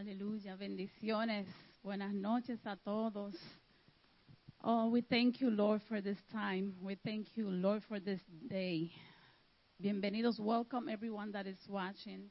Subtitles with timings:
[0.00, 1.46] Aleluya, bendiciones.
[1.82, 3.34] Buenas noches a todos.
[4.64, 6.74] Oh, we thank you, Lord, for this time.
[6.80, 8.90] We thank you, Lord, for this day.
[9.78, 10.40] Bienvenidos.
[10.40, 12.30] Welcome everyone that is watching.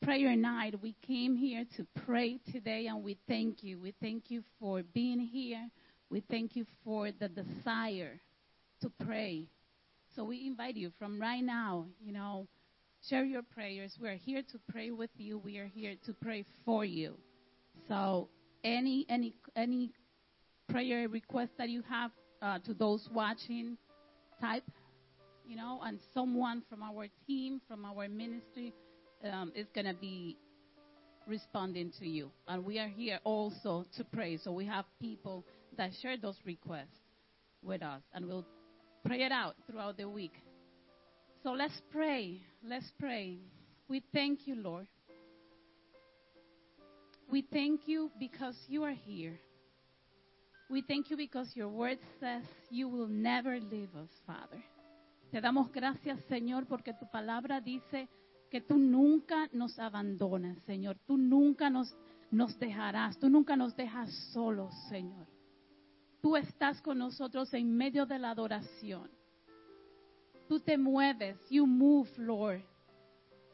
[0.00, 0.80] Prayer night.
[0.80, 3.80] We came here to pray today and we thank you.
[3.80, 5.68] We thank you for being here.
[6.08, 8.20] We thank you for the desire
[8.80, 9.48] to pray.
[10.14, 12.46] So we invite you from right now, you know,
[13.08, 13.96] share your prayers.
[14.00, 15.38] We are here to pray with you.
[15.38, 17.16] We are here to pray for you.
[17.88, 18.28] So
[18.64, 19.92] any any any
[20.68, 23.76] prayer request that you have uh, to those watching,
[24.40, 24.64] type,
[25.46, 28.72] you know, and someone from our team, from our ministry,
[29.30, 30.36] um, is going to be
[31.26, 32.30] responding to you.
[32.48, 34.38] And we are here also to pray.
[34.42, 35.44] So we have people
[35.76, 36.98] that share those requests
[37.62, 38.46] with us, and we'll
[39.04, 40.34] pray it out throughout the week.
[41.42, 42.40] So let's pray.
[42.62, 43.38] Let's pray.
[43.88, 44.86] We thank you, Lord.
[47.30, 49.40] We thank you because you are here.
[50.70, 54.62] We thank you because your word says you will never leave us, Father.
[55.32, 58.08] Te damos gracias, Señor, porque tu palabra dice
[58.50, 60.96] que tú nunca nos abandonas, Señor.
[61.06, 61.92] Tú nunca nos,
[62.30, 63.18] nos dejarás.
[63.18, 65.26] Tú nunca nos dejas solos, Señor.
[66.20, 69.10] Tú estás con nosotros en medio de la adoración.
[70.52, 71.38] Tú te mueves.
[71.48, 72.62] You move, Lord,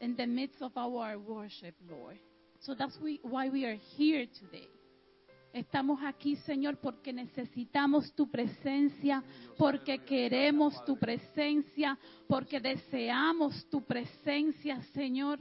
[0.01, 2.19] in the midst of our worship, Lord.
[2.59, 4.67] So that's why we are here today.
[5.53, 9.23] Estamos aquí, Señor, porque necesitamos tu presencia,
[9.57, 11.97] porque queremos tu presencia,
[12.27, 15.39] porque deseamos tu presencia, Señor.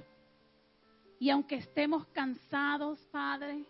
[1.19, 3.65] Y aunque estemos cansados, Padre,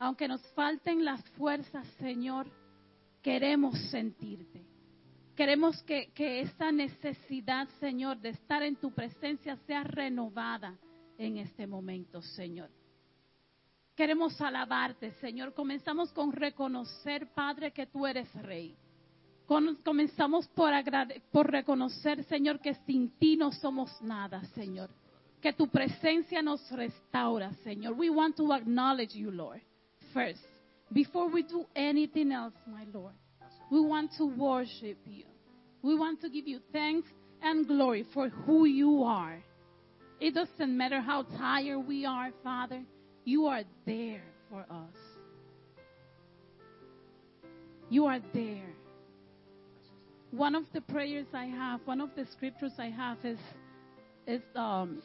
[0.00, 2.50] aunque nos falten las fuerzas, Señor,
[3.22, 4.67] queremos sentirte.
[5.38, 10.76] Queremos que, que esa necesidad, Señor, de estar en tu presencia sea renovada
[11.16, 12.68] en este momento, Señor.
[13.94, 15.54] Queremos alabarte, Señor.
[15.54, 18.74] Comenzamos con reconocer, Padre, que tú eres Rey.
[19.46, 20.72] Comenzamos por,
[21.30, 24.90] por reconocer, Señor, que sin ti no somos nada, Señor.
[25.40, 27.92] Que tu presencia nos restaura, Señor.
[27.92, 29.62] We want to acknowledge you, Lord,
[30.12, 30.44] first.
[30.90, 33.14] Before we do anything else, my Lord,
[33.70, 35.24] we want to worship you.
[35.82, 37.08] We want to give you thanks
[37.42, 39.42] and glory for who you are.
[40.20, 42.82] It doesn't matter how tired we are, Father.
[43.24, 44.96] You are there for us.
[47.90, 48.74] You are there.
[50.30, 53.38] One of the prayers I have, one of the scriptures I have is,
[54.26, 55.00] is um,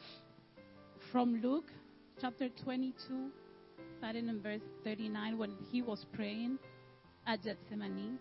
[1.12, 1.70] from Luke
[2.20, 3.30] chapter 22,
[3.98, 6.58] starting in verse 39, when he was praying
[7.26, 8.18] at Gethsemane.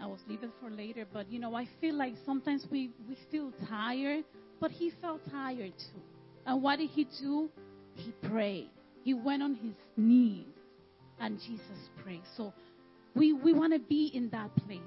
[0.00, 3.52] I was leaving for later, but you know, I feel like sometimes we, we feel
[3.68, 4.24] tired,
[4.60, 6.00] but he felt tired too.
[6.44, 7.48] And what did he do?
[7.94, 8.70] He prayed.
[9.02, 10.46] He went on his knees
[11.18, 12.22] and Jesus prayed.
[12.36, 12.52] So
[13.14, 14.80] we, we want to be in that place.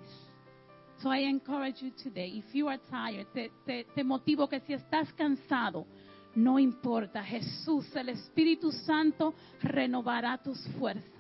[1.01, 4.73] So I encourage you today, if you are tired, te, te, te motivo que si
[4.73, 5.85] estás cansado,
[6.35, 11.18] no importa, Jesús, el Espíritu Santo, renovará tus fuerzas.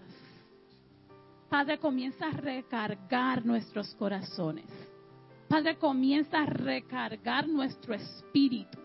[1.49, 4.69] Padre, comienza a recargar nuestros corazones.
[5.47, 8.77] Padre, comienza a recargar nuestro espíritu.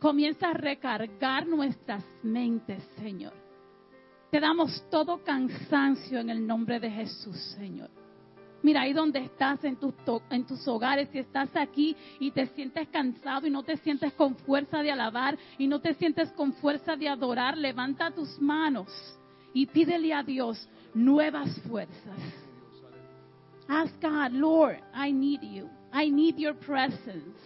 [0.00, 3.32] Comienza a recargar nuestras mentes, Señor.
[4.32, 7.90] Te damos todo cansancio en el nombre de Jesús, Señor.
[8.62, 9.94] Mira ahí donde estás en tus,
[10.30, 14.34] en tus hogares, si estás aquí y te sientes cansado y no te sientes con
[14.38, 19.17] fuerza de alabar y no te sientes con fuerza de adorar, levanta tus manos
[19.54, 22.20] y pídele a Dios nuevas fuerzas.
[23.68, 25.68] Ask God, Lord, I need you.
[25.92, 27.38] I need your presence.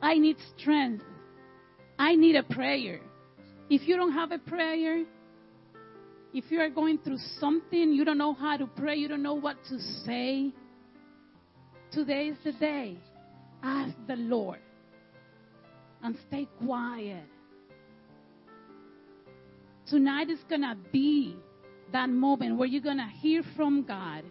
[0.00, 1.04] I need strength.
[1.98, 3.00] I need a prayer.
[3.70, 5.04] If you don't have a prayer,
[6.34, 9.34] if you are going through something, you don't know how to pray, you don't know
[9.34, 10.50] what to say,
[11.92, 12.96] today is the day.
[13.62, 14.58] Ask the Lord
[16.02, 17.24] and stay quiet.
[19.92, 21.36] Tonight is going to be
[21.92, 24.24] that moment where you're going to hear from God.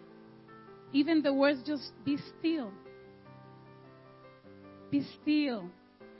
[0.92, 2.72] Even the words just be still.
[4.90, 5.70] Be still.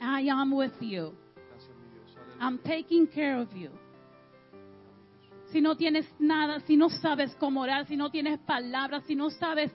[0.01, 1.11] I am with you.
[2.39, 3.71] I'm taking care of you.
[5.51, 9.29] Si no tienes nada, si no sabes cómo orar, si no tienes palabras, si no
[9.29, 9.71] sabes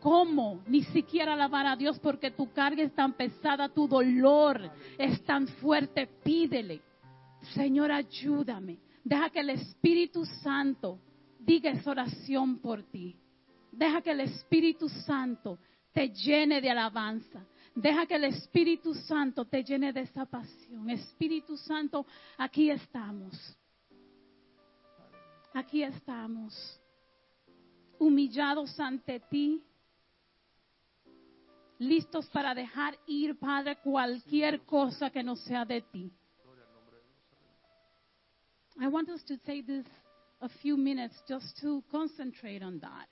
[0.00, 4.68] cómo ni siquiera alabar a Dios porque tu carga es tan pesada, tu dolor
[4.98, 6.80] es tan fuerte, pídele.
[7.54, 8.78] Señor, ayúdame.
[9.04, 10.98] Deja que el Espíritu Santo
[11.38, 13.16] diga esa oración por ti.
[13.70, 15.58] Deja que el Espíritu Santo
[15.92, 17.44] te llene de alabanza.
[17.74, 20.90] Deja que el Espíritu Santo te llene de esa pasión.
[20.90, 22.06] Espíritu Santo,
[22.36, 23.56] aquí estamos.
[25.54, 26.80] Aquí estamos,
[27.98, 29.62] humillados ante ti,
[31.78, 36.10] listos para dejar ir, Padre, cualquier cosa que no sea de ti.
[38.84, 39.86] I want us to take this
[40.40, 43.06] a few minutes just to concentrate on that.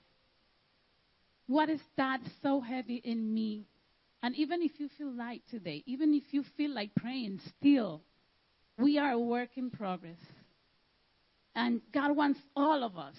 [1.47, 3.67] What is that so heavy in me?
[4.21, 8.01] And even if you feel light today, even if you feel like praying still,
[8.77, 10.19] we are a work in progress.
[11.55, 13.15] And God wants all of us,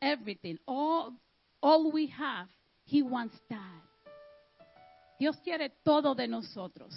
[0.00, 1.14] everything, all,
[1.62, 2.48] all we have,
[2.84, 3.82] He wants that.
[5.18, 6.94] Dios quiere todo de nosotros.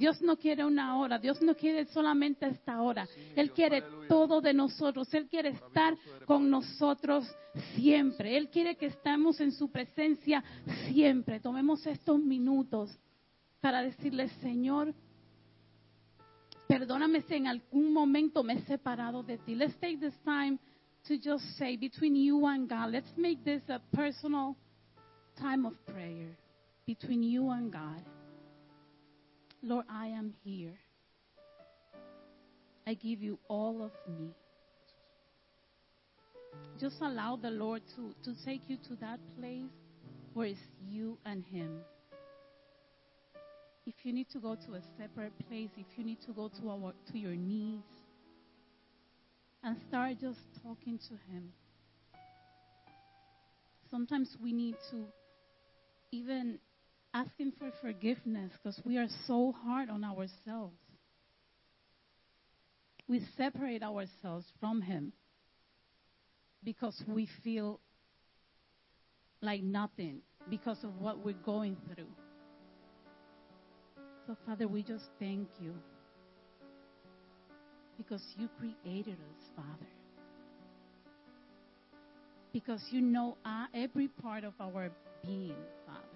[0.00, 3.06] Dios no quiere una hora, Dios no quiere solamente esta hora.
[3.36, 5.12] Él quiere todo de nosotros.
[5.12, 5.94] Él quiere estar
[6.24, 7.30] con nosotros
[7.74, 8.34] siempre.
[8.38, 10.42] Él quiere que estemos en su presencia
[10.88, 11.38] siempre.
[11.38, 12.98] Tomemos estos minutos
[13.60, 14.94] para decirle, Señor,
[16.66, 19.54] perdóname si en algún momento me he separado de ti.
[19.54, 20.58] Let's take this time
[21.08, 24.56] to just say between you and God, let's make this a personal
[25.36, 26.38] time of prayer
[26.86, 28.02] between you and God.
[29.62, 30.74] Lord, I am here.
[32.86, 34.30] I give you all of me.
[36.80, 39.70] Just allow the Lord to, to take you to that place
[40.32, 41.80] where it's you and Him.
[43.86, 46.70] If you need to go to a separate place, if you need to go to,
[46.70, 47.82] our, to your knees,
[49.62, 51.52] and start just talking to Him.
[53.90, 55.04] Sometimes we need to
[56.12, 56.58] even
[57.12, 60.76] ask Him for forgiveness because we are so hard on ourselves.
[63.08, 65.12] We separate ourselves from Him
[66.62, 67.80] because we feel
[69.42, 72.06] like nothing because of what we're going through.
[74.26, 75.74] So, Father, we just thank you
[77.96, 79.90] because you created us, Father.
[82.52, 84.90] Because you know uh, every part of our
[85.22, 85.54] being,
[85.86, 86.09] Father.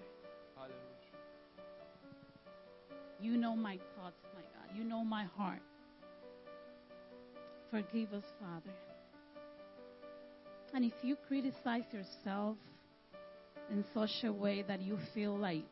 [3.19, 4.77] You know my thoughts, my God.
[4.77, 5.61] You know my heart.
[7.71, 8.75] Forgive us, Father.
[10.73, 12.57] And if you criticize yourself
[13.71, 15.63] in such a way that you feel like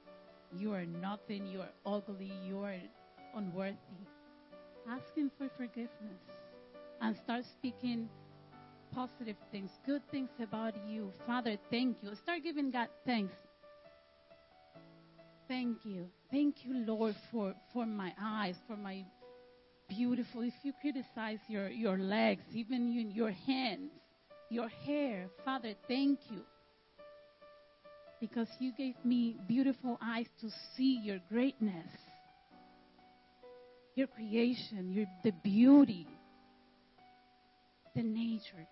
[0.57, 2.75] you are nothing, you are ugly, you are
[3.35, 3.75] unworthy,
[4.89, 6.21] ask Him for forgiveness
[7.01, 8.07] and start speaking
[8.93, 11.11] positive things, good things about you.
[11.25, 12.15] Father, thank you.
[12.15, 13.33] Start giving God thanks.
[15.47, 16.07] Thank you.
[16.31, 19.03] Thank you, Lord, for, for my eyes, for my
[19.89, 20.41] beautiful.
[20.41, 23.91] If you criticize your, your legs, even you, your hands,
[24.49, 26.41] your hair, Father, thank you.
[28.19, 31.87] Because you gave me beautiful eyes to see your greatness,
[33.95, 36.07] your creation, your, the beauty,
[37.95, 38.67] the nature.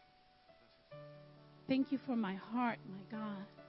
[1.68, 3.61] Thank you for my heart, my God.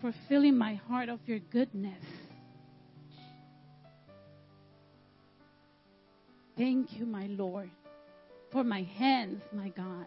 [0.00, 2.02] For filling my heart of your goodness.
[6.56, 7.70] Thank you, my Lord,
[8.52, 10.06] for my hands, my God.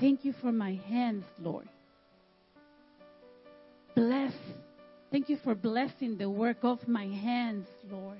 [0.00, 1.68] Thank you for my hands, Lord.
[3.94, 4.32] Bless.
[5.10, 8.18] Thank you for blessing the work of my hands, Lord.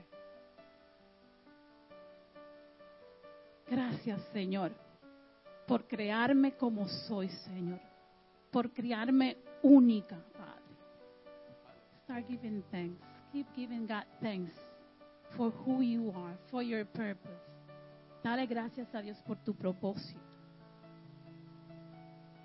[3.68, 4.70] Gracias, Señor,
[5.66, 7.80] por crearme como soy, Señor.
[8.50, 10.76] Por crearme única, Padre.
[12.04, 13.00] Start giving thanks.
[13.32, 14.52] Keep giving God thanks
[15.36, 17.40] for who you are, for your purpose.
[18.22, 20.20] Dale gracias a Dios por tu propósito,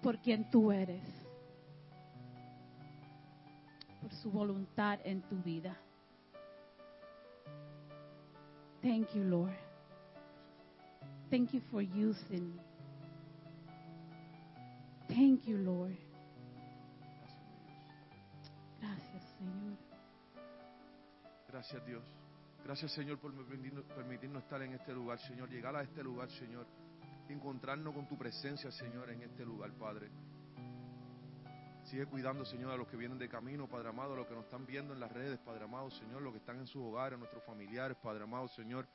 [0.01, 1.03] por quien tú eres,
[4.01, 5.75] por su voluntad en tu vida.
[8.81, 9.57] Thank you, Lord.
[11.29, 12.61] Thank you for using me.
[15.09, 16.06] Thank you, Lord.
[19.37, 19.77] Señor.
[21.47, 22.03] Gracias Dios.
[22.63, 25.49] Gracias Señor por permitirnos, estar en este lugar, Señor.
[25.49, 26.67] Llegar a este lugar, Señor.
[27.29, 30.09] Encontrarnos con tu presencia, Señor, en este lugar, Padre.
[31.85, 34.43] Sigue cuidando, Señor, a los que vienen de camino, Padre amado, a los que nos
[34.43, 37.43] están viendo en las redes, Padre amado, Señor, los que están en sus hogares, nuestros
[37.45, 38.85] familiares, Padre amado, Señor.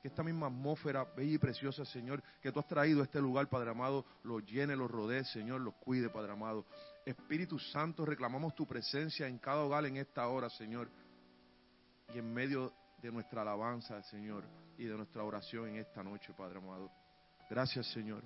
[0.00, 3.48] Que esta misma atmósfera bella y preciosa, Señor, que tú has traído a este lugar,
[3.48, 6.64] Padre amado, los llene, los rodee, Señor, los cuide, Padre amado.
[7.08, 10.90] Espíritu Santo, reclamamos tu presencia en cada hogar en esta hora, Señor.
[12.14, 14.44] Y en medio de nuestra alabanza, Señor,
[14.76, 16.90] y de nuestra oración en esta noche, Padre amado.
[17.48, 18.24] Gracias, Señor.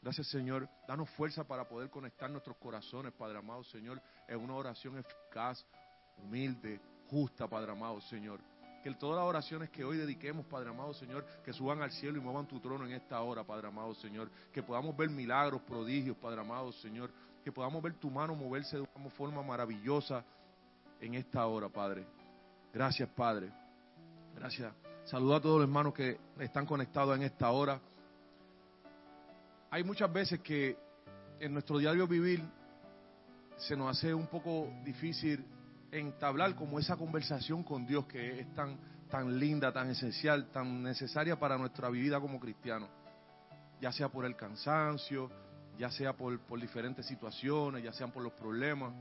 [0.00, 0.68] Gracias, Señor.
[0.86, 5.66] Danos fuerza para poder conectar nuestros corazones, Padre amado, Señor, en una oración eficaz,
[6.16, 8.40] humilde, justa, Padre amado, Señor.
[8.82, 12.20] Que todas las oraciones que hoy dediquemos, Padre amado Señor, que suban al cielo y
[12.20, 14.30] muevan tu trono en esta hora, Padre amado Señor.
[14.52, 17.10] Que podamos ver milagros, prodigios, Padre amado Señor.
[17.44, 20.24] Que podamos ver tu mano moverse de una forma maravillosa
[21.00, 22.06] en esta hora, Padre.
[22.72, 23.50] Gracias, Padre.
[24.34, 24.72] Gracias.
[25.04, 27.80] Saludo a todos los hermanos que están conectados en esta hora.
[29.70, 30.76] Hay muchas veces que
[31.38, 32.42] en nuestro diario vivir
[33.56, 35.44] se nos hace un poco difícil
[35.90, 38.78] entablar como esa conversación con Dios que es tan,
[39.08, 42.88] tan linda, tan esencial, tan necesaria para nuestra vida como cristianos.
[43.80, 45.30] Ya sea por el cansancio,
[45.80, 48.92] ya sea por, por diferentes situaciones, ya sean por los problemas.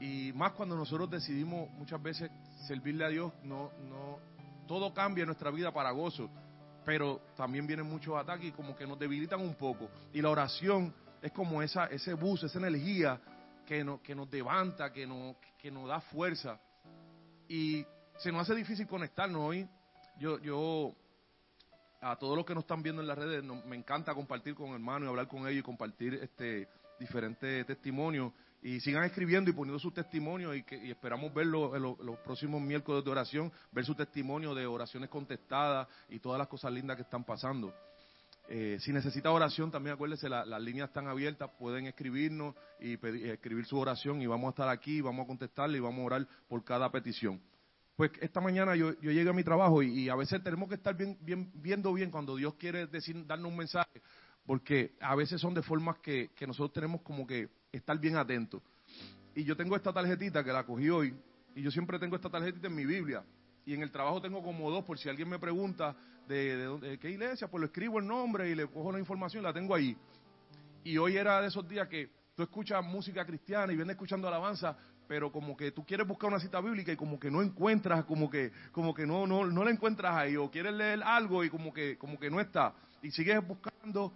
[0.00, 2.30] Y más cuando nosotros decidimos muchas veces
[2.66, 4.18] servirle a Dios, no, no,
[4.66, 6.30] todo cambia en nuestra vida para gozo,
[6.86, 9.90] pero también vienen muchos ataques y como que nos debilitan un poco.
[10.14, 13.20] Y la oración es como esa, ese bus, esa energía
[13.66, 16.58] que, que nos levanta, que nos, que nos da fuerza.
[17.46, 17.84] Y
[18.16, 19.68] se nos hace difícil conectarnos hoy.
[20.18, 20.94] Yo, yo
[22.00, 25.06] a todos los que nos están viendo en las redes, me encanta compartir con hermanos
[25.06, 26.68] y hablar con ellos y compartir este
[27.00, 28.32] diferentes testimonios.
[28.62, 33.02] Y sigan escribiendo y poniendo su testimonio y, que, esperamos verlo en los próximos miércoles
[33.02, 37.24] de oración, ver su testimonio de oraciones contestadas y todas las cosas lindas que están
[37.24, 37.74] pasando.
[38.50, 43.78] Eh, si necesita oración, también acuérdese, las líneas están abiertas, pueden escribirnos y escribir su
[43.78, 46.90] oración y vamos a estar aquí, vamos a contestarle y vamos a orar por cada
[46.90, 47.40] petición.
[48.00, 50.96] Pues esta mañana yo, yo llegué a mi trabajo y, a veces tenemos que estar
[50.96, 51.18] bien,
[51.52, 54.00] viendo bien cuando Dios quiere decir, darnos un mensaje,
[54.46, 58.62] porque a veces son de formas que, nosotros tenemos como que estar bien atentos.
[59.34, 61.14] Y yo tengo esta tarjetita que la cogí hoy,
[61.54, 63.22] y yo siempre tengo esta tarjetita en mi Biblia,
[63.66, 65.94] y en el trabajo tengo como dos, por si alguien me pregunta
[66.26, 69.74] de, qué iglesia, pues lo escribo el nombre y le cojo la información, la tengo
[69.74, 69.94] ahí.
[70.84, 74.74] Y hoy era de esos días que tú escuchas música cristiana y vienes escuchando alabanza,
[75.10, 78.30] pero como que tú quieres buscar una cita bíblica y como que no encuentras, como
[78.30, 81.72] que, como que no, no, no la encuentras ahí, o quieres leer algo y como
[81.72, 82.74] que, como que no está.
[83.02, 84.12] Y sigues buscando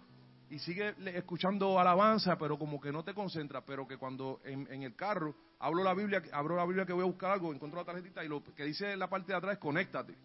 [0.49, 4.83] y sigues escuchando alabanza, pero como que no te concentras, pero que cuando en, en,
[4.83, 7.85] el carro hablo la Biblia, abro la Biblia que voy a buscar algo, encuentro la
[7.85, 10.15] tarjetita y lo que dice en la parte de atrás es conéctate.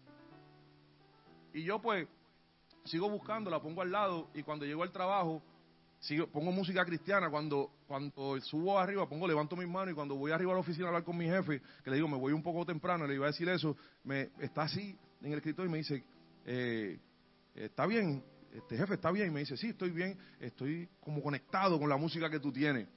[1.53, 2.07] Y yo pues
[2.85, 5.43] sigo buscando, la pongo al lado y cuando llego al trabajo
[6.01, 7.29] sigo, pongo música cristiana.
[7.29, 10.85] Cuando, cuando subo arriba, pongo, levanto mis manos y cuando voy arriba a la oficina
[10.85, 13.25] a hablar con mi jefe, que le digo, me voy un poco temprano, le iba
[13.25, 16.03] a decir eso, me está así en el escritorio y me dice,
[16.45, 16.99] eh,
[17.55, 19.27] está bien, este jefe está bien.
[19.27, 22.87] Y me dice, sí, estoy bien, estoy como conectado con la música que tú tienes.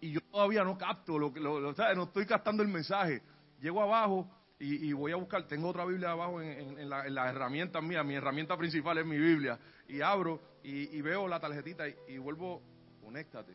[0.00, 3.22] Y yo todavía no capto, lo, lo, lo no estoy captando el mensaje.
[3.60, 7.82] Llego abajo y, voy a buscar, tengo otra Biblia abajo en, la, en, las herramientas
[7.82, 9.58] mías, mi herramienta principal es mi Biblia,
[9.88, 12.62] y abro y, veo la tarjetita y, vuelvo,
[13.02, 13.54] conéctate.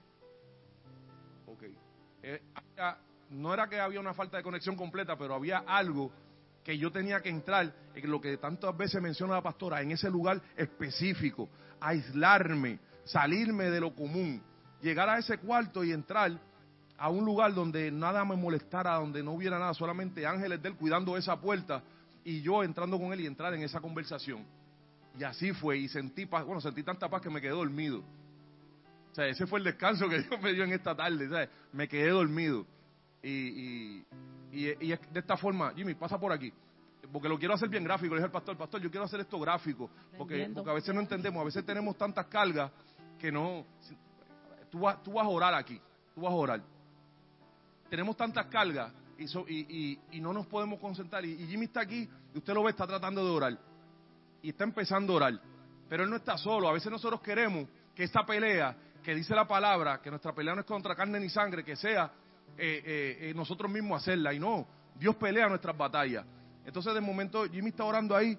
[1.48, 1.64] Ok.
[2.22, 2.42] Eh,
[3.30, 6.12] no era que había una falta de conexión completa, pero había algo
[6.64, 10.10] que yo tenía que entrar, en lo que tantas veces menciona la pastora, en ese
[10.10, 14.44] lugar específico, aislarme, salirme de lo común,
[14.82, 16.40] llegar a ese cuarto y entrar
[17.00, 20.76] a un lugar donde nada me molestara, donde no hubiera nada, solamente ángeles de él
[20.76, 21.82] cuidando esa puerta
[22.26, 24.46] y yo entrando con él y entrar en esa conversación.
[25.18, 28.00] Y así fue, y sentí paz, bueno, sentí tanta paz que me quedé dormido.
[29.12, 31.50] O sea, ese fue el descanso que Dios me dio en esta tarde, ¿sabes?
[31.72, 32.66] Me quedé dormido.
[33.24, 34.06] Y, y,
[34.52, 36.52] y, de esta forma, Jimmy, pasa por aquí.
[37.14, 39.40] Porque lo quiero hacer bien gráfico, le dije al pastor, pastor, yo quiero hacer esto
[39.40, 39.90] gráfico.
[40.18, 42.72] Porque, porque a veces no entendemos, a veces tenemos tantas cargas
[43.18, 43.66] que no...
[44.70, 45.82] Tú vas, tú vas a orar aquí,
[46.14, 46.62] tú vas a orar
[47.90, 51.26] tenemos tantas cargas y, y, no nos podemos concentrar.
[51.26, 53.58] Y, Jimmy está aquí, y usted lo ve, está tratando de orar.
[54.42, 55.42] Y está empezando a orar.
[55.90, 56.70] Pero él no está solo.
[56.70, 60.62] A veces nosotros queremos que esta pelea, que dice la palabra, que nuestra pelea no
[60.62, 62.12] es contra carne ni sangre, que sea
[62.58, 64.34] eh, eh, eh, nosotros mismos hacerla.
[64.34, 66.26] Y no, Dios pelea nuestras batallas.
[66.66, 68.38] Entonces, de momento, Jimmy está orando ahí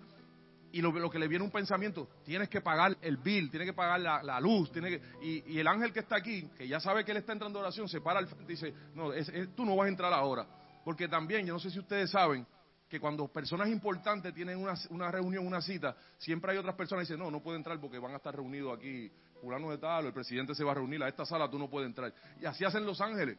[0.73, 4.01] y lo, que le viene un pensamiento, tienes que pagar el bill, tienes que pagar
[4.01, 7.19] la, luz, tiene que, y, el ángel que está aquí, que ya sabe que él
[7.19, 9.11] está entrando a oración, se para al frente y dice, no,
[9.55, 10.47] tú no vas a entrar ahora.
[10.85, 12.47] Porque también, yo no sé si ustedes saben,
[12.89, 17.13] que cuando personas importantes tienen una, una reunión, una cita, siempre hay otras personas que
[17.13, 19.11] dicen, no, no puede entrar porque van a estar reunidos aquí,
[19.41, 21.71] fulano de tal, o el presidente se va a reunir, a esta sala tú no
[21.71, 22.13] puedes entrar.
[22.41, 23.39] Y así hacen los ángeles.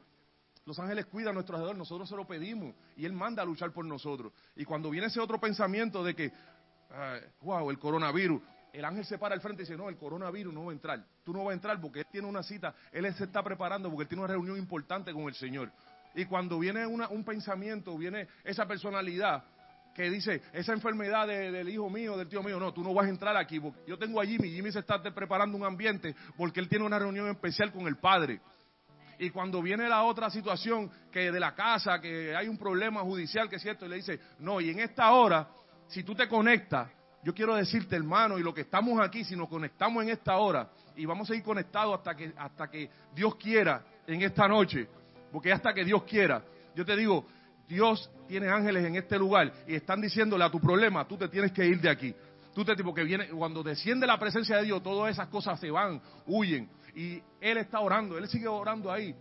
[0.66, 3.72] Los ángeles cuidan a nuestro alrededor, nosotros se lo pedimos y Él manda a luchar
[3.72, 4.32] por nosotros.
[4.56, 6.32] Y cuando viene ese otro pensamiento de que,
[7.42, 8.42] wow, el coronavirus.
[8.74, 11.04] El ángel se para al frente y dice, no, el coronavirus no va a entrar.
[11.26, 14.04] Tú no vas a entrar porque él tiene una cita, él se está preparando porque
[14.04, 15.72] él tiene una reunión importante con el Señor.
[16.16, 19.44] Y cuando viene un pensamiento, viene esa personalidad
[19.94, 23.10] que dice, esa enfermedad del hijo mío, del tío mío, no, tú no vas a
[23.10, 23.60] entrar aquí.
[23.60, 27.00] Porque yo tengo a Jimmy, Jimmy se está preparando un ambiente porque él tiene una
[27.00, 28.40] reunión especial con el Padre.
[29.20, 33.50] Y cuando viene la otra situación que de la casa, que hay un problema judicial,
[33.50, 35.48] que es cierto, y le dice, no, y en esta hora
[35.92, 36.90] si tú te conectas,
[37.24, 40.70] yo quiero decirte, hermano, y lo que estamos aquí, si nos conectamos en esta hora,
[40.96, 44.88] y vamos a ir conectados hasta que, hasta que Dios quiera en esta noche,
[45.32, 46.44] porque hasta que Dios quiera,
[46.76, 47.26] yo te digo,
[47.68, 51.52] Dios tiene ángeles en este lugar y están diciéndole a tu problema, tú te tienes
[51.52, 52.16] que ir de aquí.
[52.54, 55.72] Tú te tipo que viene, cuando desciende la presencia de Dios, todas esas cosas se
[55.72, 56.70] van, huyen.
[56.96, 59.16] Y Él está orando, Él sigue orando ahí.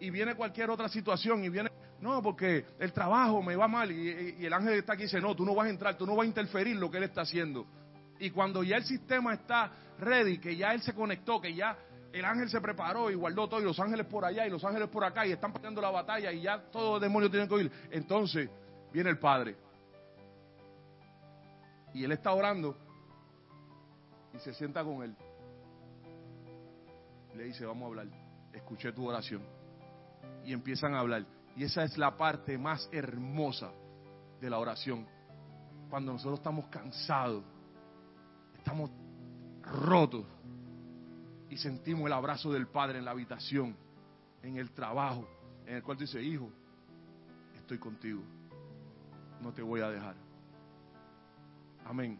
[0.00, 1.70] Y viene cualquier otra situación y viene,
[2.02, 3.92] no, porque el trabajo me va mal.
[3.92, 6.16] Y, el ángel está aquí y dice, no, tú no vas a entrar, tú no
[6.16, 7.64] vas a interferir lo que Él está haciendo.
[8.18, 11.78] Y cuando ya el sistema está ready, que ya Él se conectó, que ya
[12.12, 14.88] el ángel se preparó y guardó todo, y los ángeles por allá y los ángeles
[14.88, 17.72] por acá, y están peleando la batalla, y ya todos los demonios tienen que oír.
[17.92, 18.50] Entonces
[18.92, 19.56] viene el Padre.
[21.94, 22.76] Y él está orando
[24.34, 25.14] y se sienta con él.
[27.36, 28.06] Le dice, vamos a hablar.
[28.52, 29.42] Escuché tu oración.
[30.44, 31.24] Y empiezan a hablar.
[31.56, 33.70] Y esa es la parte más hermosa
[34.40, 35.06] de la oración.
[35.90, 37.44] Cuando nosotros estamos cansados,
[38.56, 38.90] estamos
[39.62, 40.24] rotos
[41.50, 43.76] y sentimos el abrazo del Padre en la habitación,
[44.42, 45.28] en el trabajo,
[45.66, 46.50] en el cual dice, hijo,
[47.56, 48.22] estoy contigo,
[49.40, 50.16] no te voy a dejar.
[51.84, 52.18] Amén.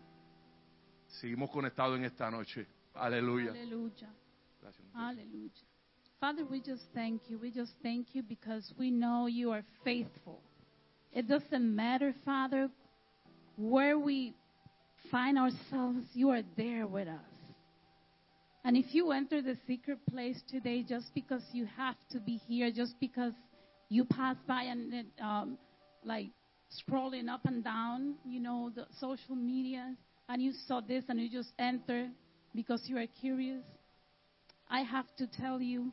[1.07, 2.67] Seguimos conectados en esta noche.
[2.95, 3.53] Aleluya.
[3.53, 4.13] Hallelujah.
[4.95, 5.72] Hallelujah.
[6.23, 7.37] Father, we just thank you.
[7.37, 10.41] We just thank you because we know you are faithful.
[11.13, 12.71] It doesn't matter, Father,
[13.57, 14.33] where we
[15.11, 17.35] find ourselves, you are there with us.
[18.65, 22.71] And if you enter the secret place today just because you have to be here,
[22.71, 23.33] just because
[23.89, 25.59] you pass by and um,
[26.05, 26.29] like
[26.89, 29.97] scrolling up and down, you know, the social media,
[30.29, 32.09] and you saw this and you just enter
[32.55, 33.65] because you are curious,
[34.71, 35.91] I have to tell you,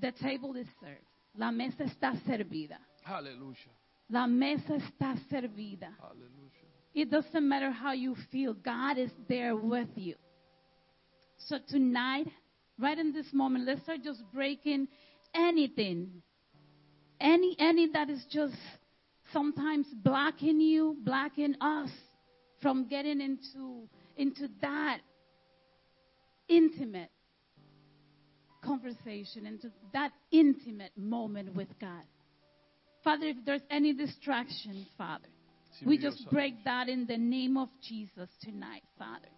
[0.00, 1.00] the table is served.
[1.36, 2.78] La mesa está servida.
[3.04, 3.72] Hallelujah.
[4.10, 5.88] La mesa está servida.
[6.00, 6.66] Aleluya.
[6.94, 10.14] It doesn't matter how you feel, God is there with you.
[11.38, 12.28] So tonight,
[12.78, 14.88] right in this moment, let's start just breaking
[15.34, 16.22] anything.
[17.20, 18.56] Any any that is just
[19.32, 21.90] sometimes blocking you, blocking us
[22.62, 25.00] from getting into into that
[26.48, 27.10] intimate
[28.66, 32.02] conversation, into that intimate moment with God.
[33.04, 35.28] Father, if there's any distraction, Father,
[35.86, 39.28] we just break that in the name of Jesus tonight, Father.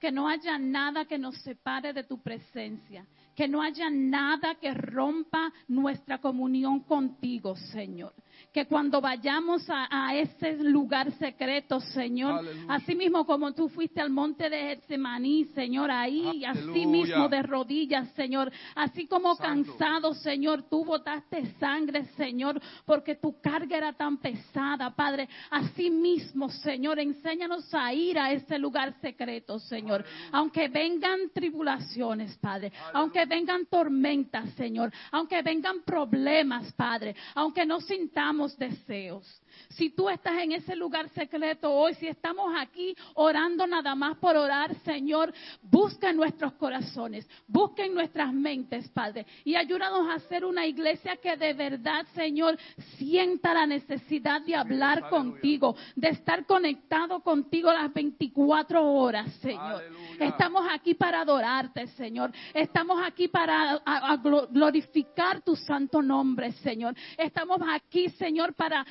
[0.00, 3.04] Que no haya nada que nos separe de tu presencia.
[3.34, 8.12] Que no haya nada que rompa nuestra comunión contigo, Señor.
[8.52, 12.74] Que cuando vayamos a, a ese lugar secreto, Señor, Aleluya.
[12.74, 16.86] así mismo como tú fuiste al monte de Getsemaní, Señor, ahí, así Aleluya.
[16.86, 19.72] mismo de rodillas, Señor, así como Santo.
[19.72, 25.28] cansado, Señor, tú botaste sangre, Señor, porque tu carga era tan pesada, Padre.
[25.50, 30.04] Así mismo, Señor, enséñanos a ir a ese lugar secreto, Señor.
[30.32, 32.72] Aunque vengan tribulaciones, Padre.
[32.94, 34.90] Aunque vengan tormentas, Señor.
[35.10, 37.14] Aunque vengan problemas, Padre.
[37.34, 39.42] Aunque no sintamos deseos.
[39.70, 44.36] Si tú estás en ese lugar secreto hoy, si estamos aquí orando nada más por
[44.36, 50.44] orar, Señor, busca en nuestros corazones, busca en nuestras mentes, Padre, y ayúdanos a hacer
[50.44, 52.58] una iglesia que de verdad, Señor,
[52.96, 55.10] sienta la necesidad de hablar aleluya.
[55.10, 59.82] contigo, de estar conectado contigo las 24 horas, Señor.
[59.82, 60.26] Aleluya.
[60.26, 62.32] Estamos aquí para adorarte, Señor.
[62.54, 66.94] Estamos aquí para a- a glo- glorificar tu santo nombre, Señor.
[67.16, 68.84] Estamos aquí, Señor, para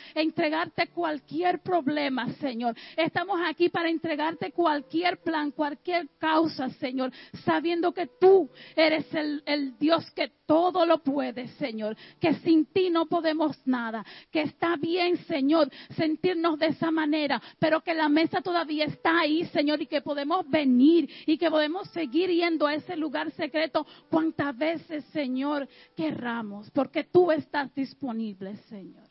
[0.58, 2.76] entregarte cualquier problema, Señor.
[2.96, 7.12] Estamos aquí para entregarte cualquier plan, cualquier causa, Señor,
[7.46, 11.96] sabiendo que tú eres el, el Dios que todo lo puede, Señor.
[12.20, 14.04] Que sin ti no podemos nada.
[14.32, 19.46] Que está bien, Señor, sentirnos de esa manera, pero que la mesa todavía está ahí,
[19.48, 24.58] Señor, y que podemos venir y que podemos seguir yendo a ese lugar secreto cuantas
[24.58, 29.07] veces, Señor, querramos, porque tú estás disponible, Señor.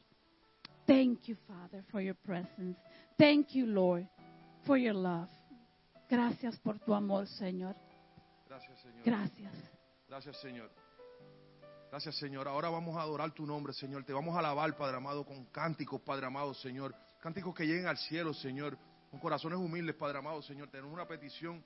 [0.86, 2.76] Thank you, Father, for your presence.
[3.18, 4.06] Thank you, Lord,
[4.64, 5.28] for your love.
[6.08, 7.74] Gracias por tu amor, Señor.
[8.48, 9.04] Gracias, Señor.
[9.04, 9.52] Gracias.
[10.08, 10.70] Gracias, Señor.
[11.90, 12.46] Gracias, Señor.
[12.46, 14.04] Ahora vamos a adorar tu nombre, Señor.
[14.04, 16.94] Te vamos a alabar, Padre amado, con cánticos, Padre amado, Señor.
[17.20, 18.78] Cánticos que lleguen al cielo, Señor.
[19.10, 20.68] Con corazones humildes, Padre amado, Señor.
[20.70, 21.64] Tenemos una petición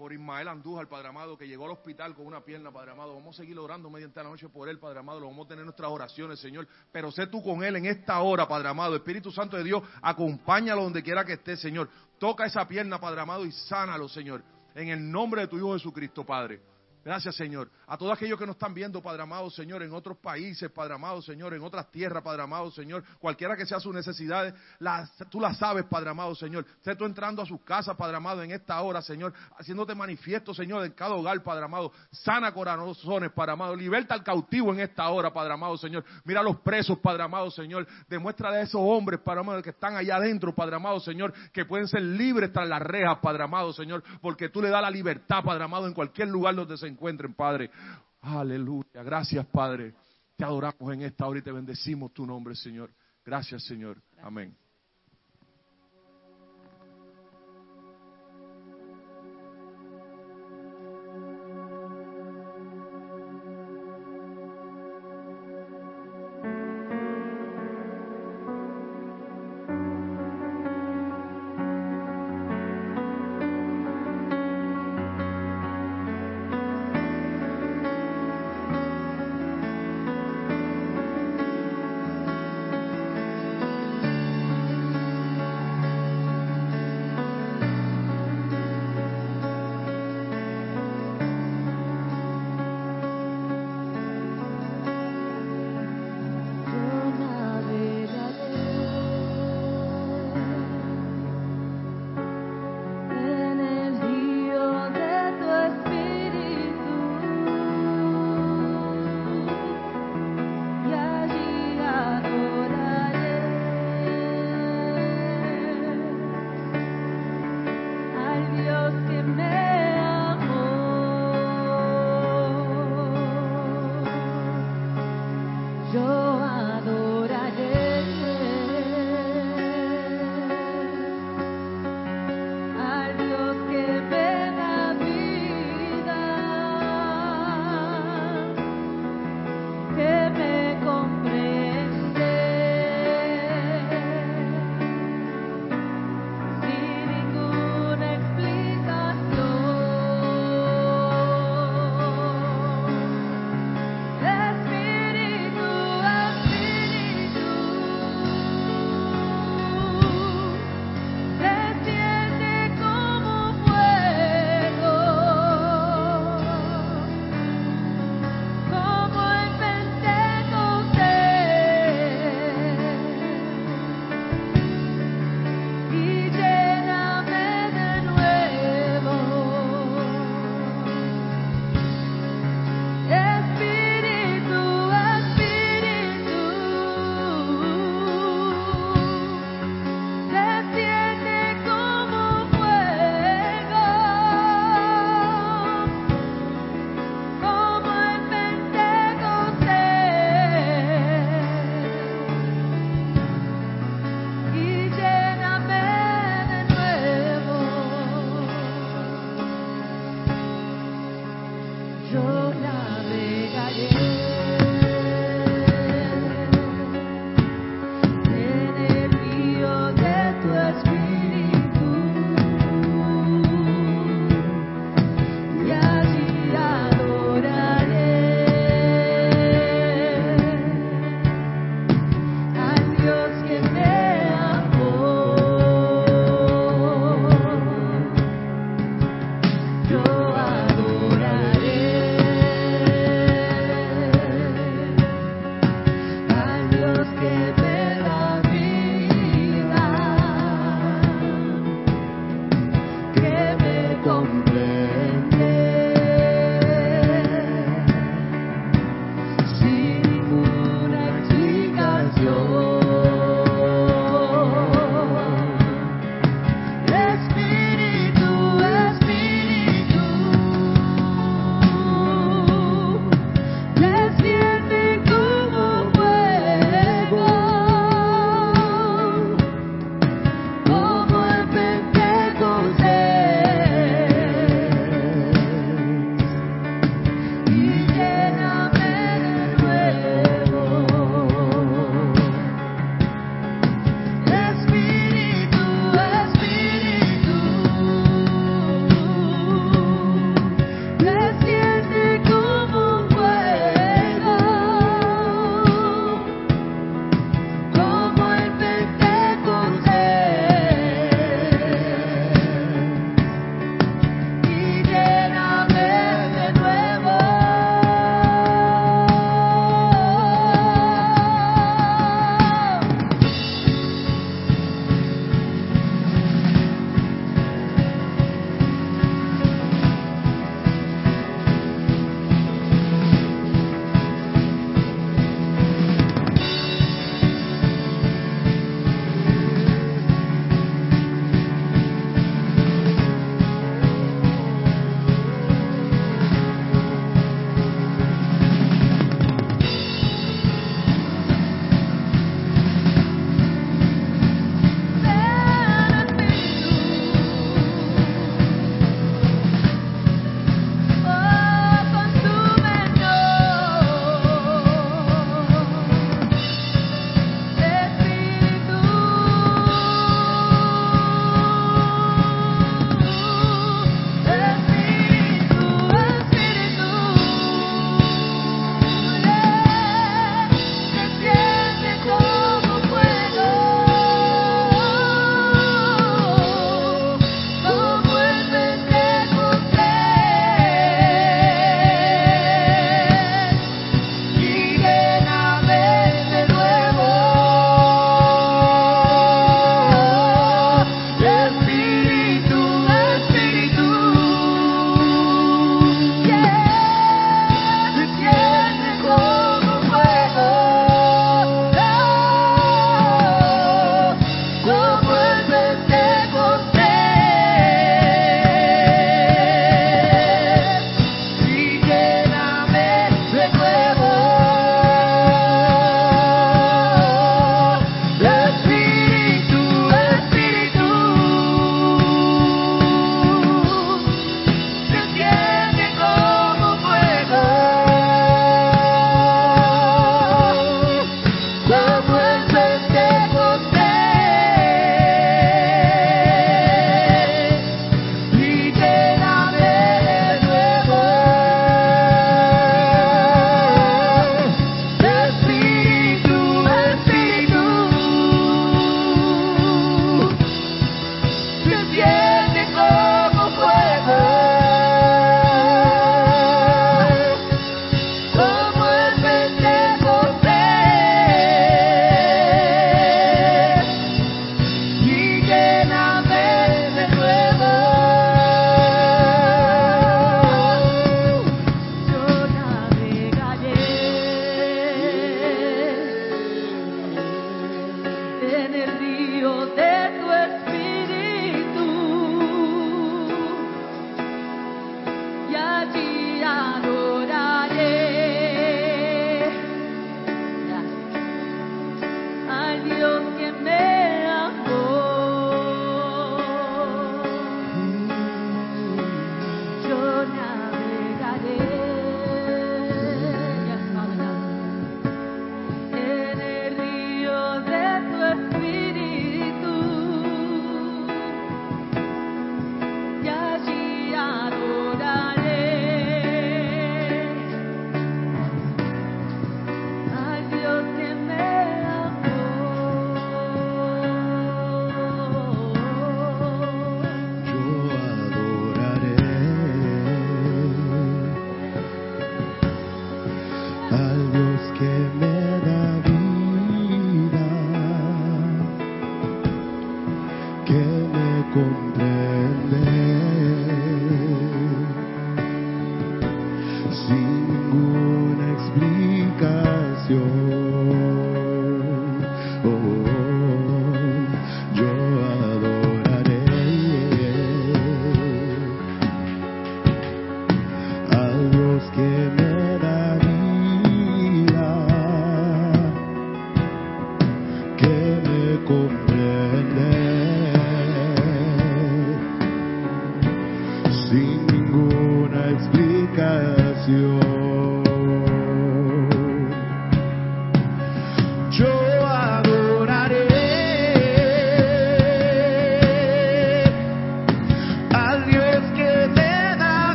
[0.00, 3.14] por Ismael Andújar, Padre amado, que llegó al hospital con una pierna, Padre amado.
[3.16, 5.20] Vamos a seguir orando mediante la noche por él, Padre amado.
[5.20, 6.66] Lo vamos a tener en nuestras oraciones, Señor.
[6.90, 8.96] Pero sé tú con él en esta hora, Padre amado.
[8.96, 11.90] Espíritu Santo de Dios, acompáñalo donde quiera que esté, Señor.
[12.18, 14.42] Toca esa pierna, Padre amado, y sánalo, Señor.
[14.74, 16.62] En el nombre de tu Hijo Jesucristo, Padre.
[17.04, 17.70] Gracias, Señor.
[17.86, 21.22] A todos aquellos que nos están viendo, Padre amado, Señor, en otros países, Padre amado,
[21.22, 25.56] Señor, en otras tierras, Padre amado, Señor, cualquiera que sea sus necesidades, las, tú las
[25.56, 26.66] sabes, Padre amado, Señor.
[26.82, 30.84] Sé tú entrando a sus casas, Padre amado, en esta hora, Señor, haciéndote manifiesto, Señor,
[30.84, 31.90] en cada hogar, Padre amado.
[32.10, 33.74] Sana corazones, Padre amado.
[33.74, 36.04] Liberta al cautivo en esta hora, Padre amado, Señor.
[36.24, 37.86] Mira a los presos, Padre amado, Señor.
[38.08, 41.88] Demuestra a esos hombres, Padre amado, que están allá adentro, Padre amado, Señor, que pueden
[41.88, 45.64] ser libres tras las rejas, Padre amado, Señor, porque tú le das la libertad, Padre
[45.64, 47.70] amado, en cualquier lugar donde se encuentren, Padre.
[48.20, 49.02] Aleluya.
[49.02, 49.94] Gracias, Padre.
[50.36, 52.90] Te adoramos en esta hora y te bendecimos tu nombre, Señor.
[53.24, 54.00] Gracias, Señor.
[54.22, 54.56] Amén.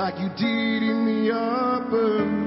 [0.00, 2.39] Like you did in the upper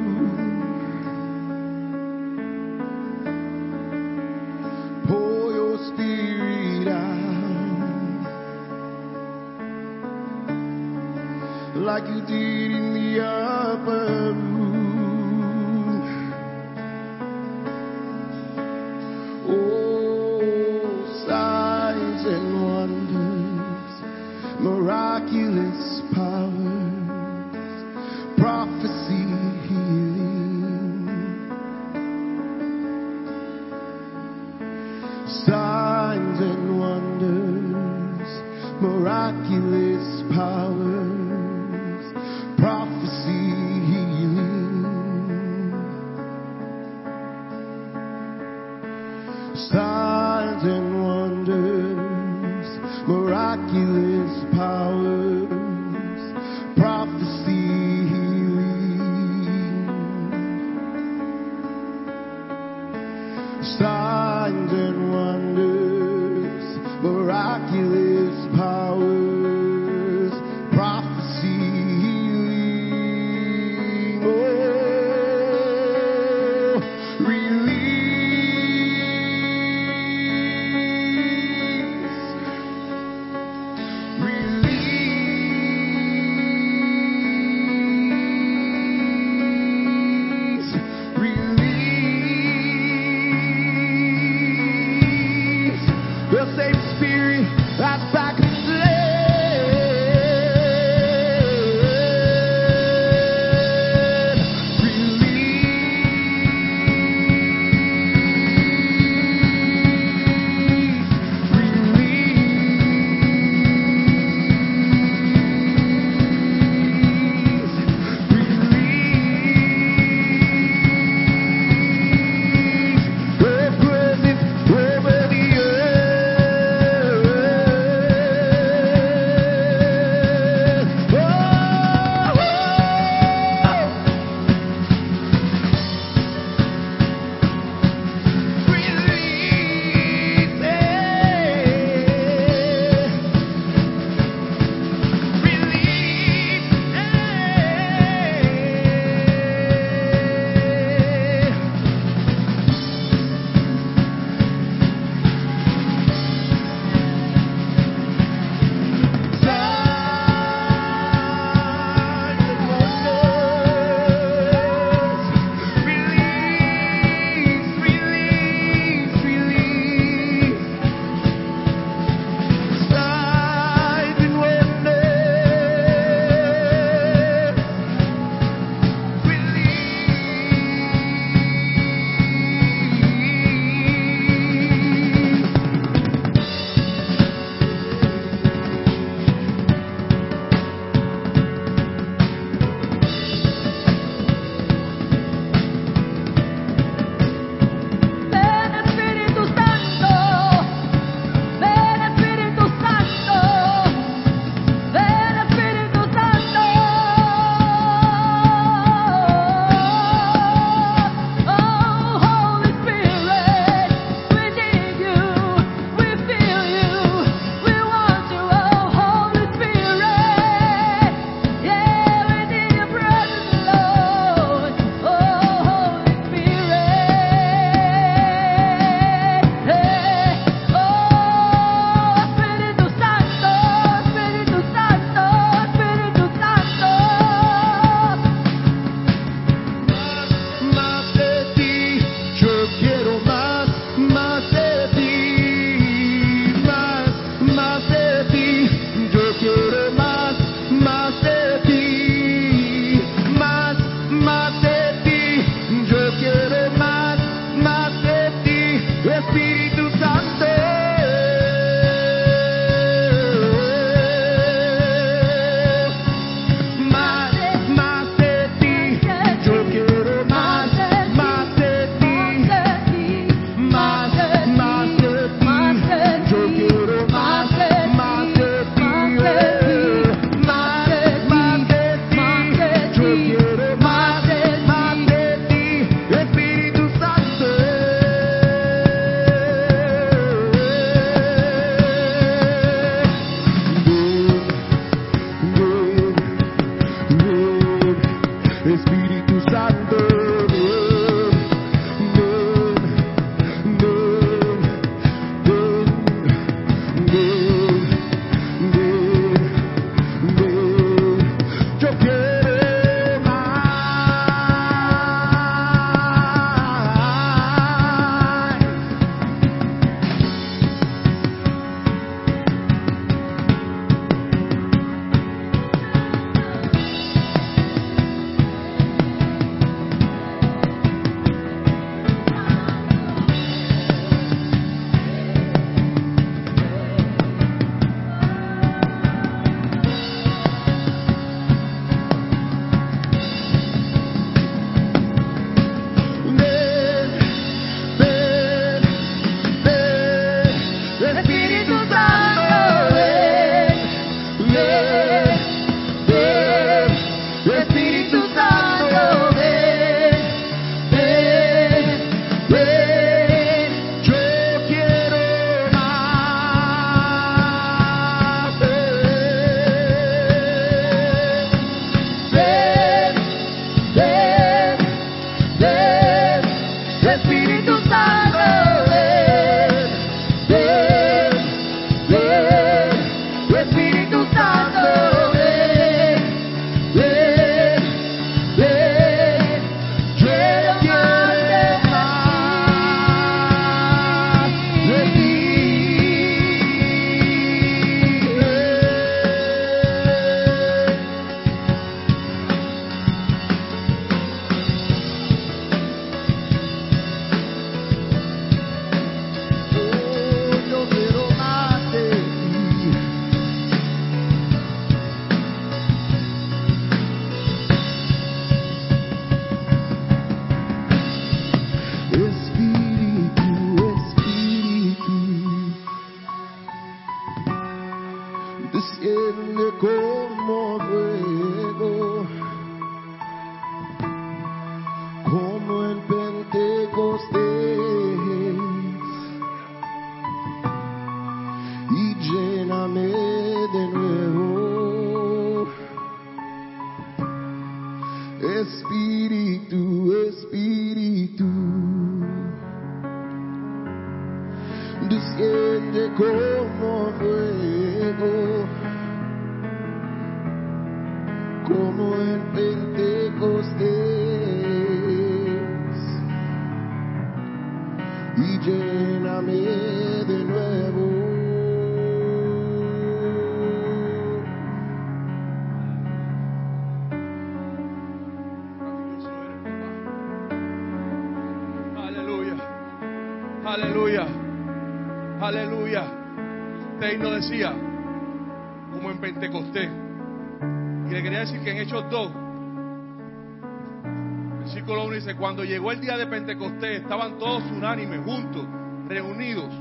[495.92, 498.66] el día de Pentecostés, estaban todos unánimes, juntos,
[499.08, 499.74] reunidos.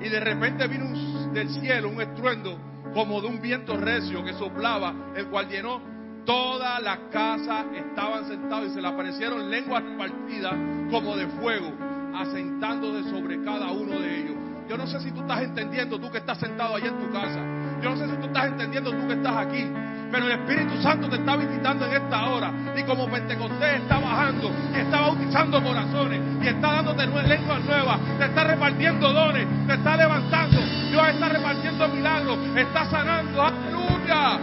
[0.00, 0.86] Y de repente vino
[1.32, 2.58] del cielo un estruendo
[2.92, 5.80] como de un viento recio que soplaba, el cual llenó
[6.24, 7.64] toda la casa.
[7.74, 10.54] Estaban sentados y se le aparecieron lenguas partidas
[10.90, 11.72] como de fuego,
[12.14, 14.36] asentándose sobre cada uno de ellos.
[14.68, 17.40] Yo no sé si tú estás entendiendo, tú que estás sentado allá en tu casa.
[17.82, 19.64] Yo no sé si tú estás entendiendo, tú que estás aquí.
[20.10, 22.52] Pero el Espíritu Santo te está visitando en esta hora.
[22.76, 24.52] Y como Pentecostés está bajando
[24.86, 30.60] está bautizando corazones y está dándote lenguas nuevas, te está repartiendo dones, te está levantando.
[30.90, 33.42] Dios está repartiendo milagros, está sanando.
[33.42, 34.38] Aleluya.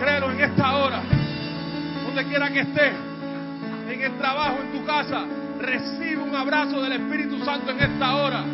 [0.00, 1.02] Créelo en esta hora.
[2.06, 2.92] Donde quiera que estés,
[3.90, 5.24] en el trabajo, en tu casa,
[5.60, 8.44] recibe un abrazo del Espíritu Santo en esta hora.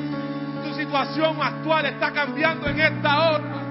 [0.64, 3.63] Tu situación actual está cambiando en esta hora.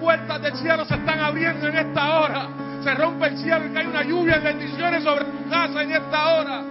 [0.00, 2.48] Puertas del cielo se están abriendo en esta hora.
[2.82, 6.34] Se rompe el cielo y cae una lluvia de bendiciones sobre tu casa en esta
[6.34, 6.62] hora.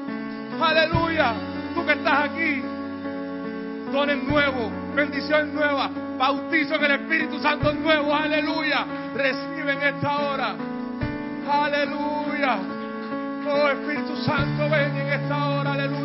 [0.62, 1.34] Aleluya.
[1.76, 2.62] Tú que estás aquí,
[3.92, 8.14] dones nuevos, bendición nueva, bautizo en el Espíritu Santo nuevo.
[8.16, 8.86] Aleluya.
[9.16, 10.56] Recibe en esta hora.
[11.52, 12.58] Aleluya.
[13.50, 15.74] Oh Espíritu Santo, ven en esta hora.
[15.74, 15.97] Aleluya.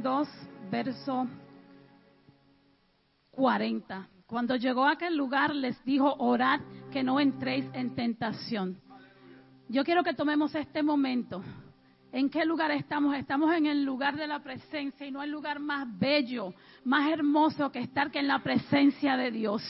[0.00, 0.28] 22,
[0.70, 1.28] verso
[3.32, 4.08] 40.
[4.26, 8.80] Cuando llegó a aquel lugar les dijo, orad que no entréis en tentación.
[9.68, 11.42] Yo quiero que tomemos este momento.
[12.12, 13.14] ¿En qué lugar estamos?
[13.14, 17.70] Estamos en el lugar de la presencia y no hay lugar más bello, más hermoso
[17.70, 19.62] que estar que en la presencia de Dios.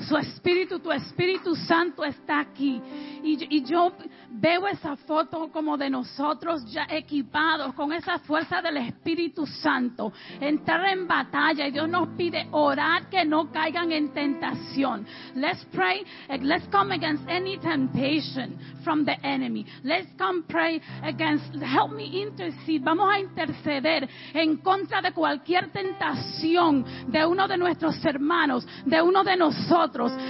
[0.00, 2.80] Su espíritu, tu Espíritu Santo está aquí.
[3.22, 3.92] Y, yo
[4.30, 10.12] veo esa foto como de nosotros ya equipados con esa fuerza del Espíritu Santo.
[10.40, 15.06] Entrar en batalla y Dios nos pide orar que no caigan en tentación.
[15.34, 16.04] Let's pray.
[16.40, 19.66] Let's come against any temptation from the enemy.
[19.84, 22.80] Let's come pray against, help me intercede.
[22.80, 29.24] Vamos a interceder en contra de cualquier tentación de uno de nuestros hermanos, de uno
[29.24, 29.81] de nosotros,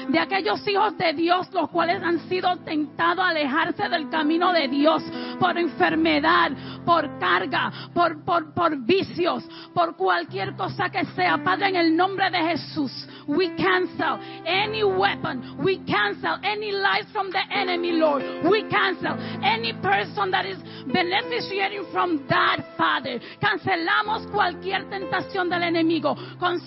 [0.08, 4.68] de aquellos hijos de Dios, los cuales han sido tentados a alejarse del camino de
[4.68, 5.02] Dios
[5.38, 6.52] por enfermedad,
[6.86, 9.44] por carga, por, por, por vicios,
[9.74, 11.38] por cualquier cosa que sea.
[11.44, 12.90] Padre, en el nombre de Jesús,
[13.26, 18.22] we cancel any weapon, we cancel any lies from the enemy, Lord.
[18.48, 23.20] We cancel any person that is beneficiating from that, Father.
[23.40, 26.58] Cancelamos cualquier tentación del enemigo, con,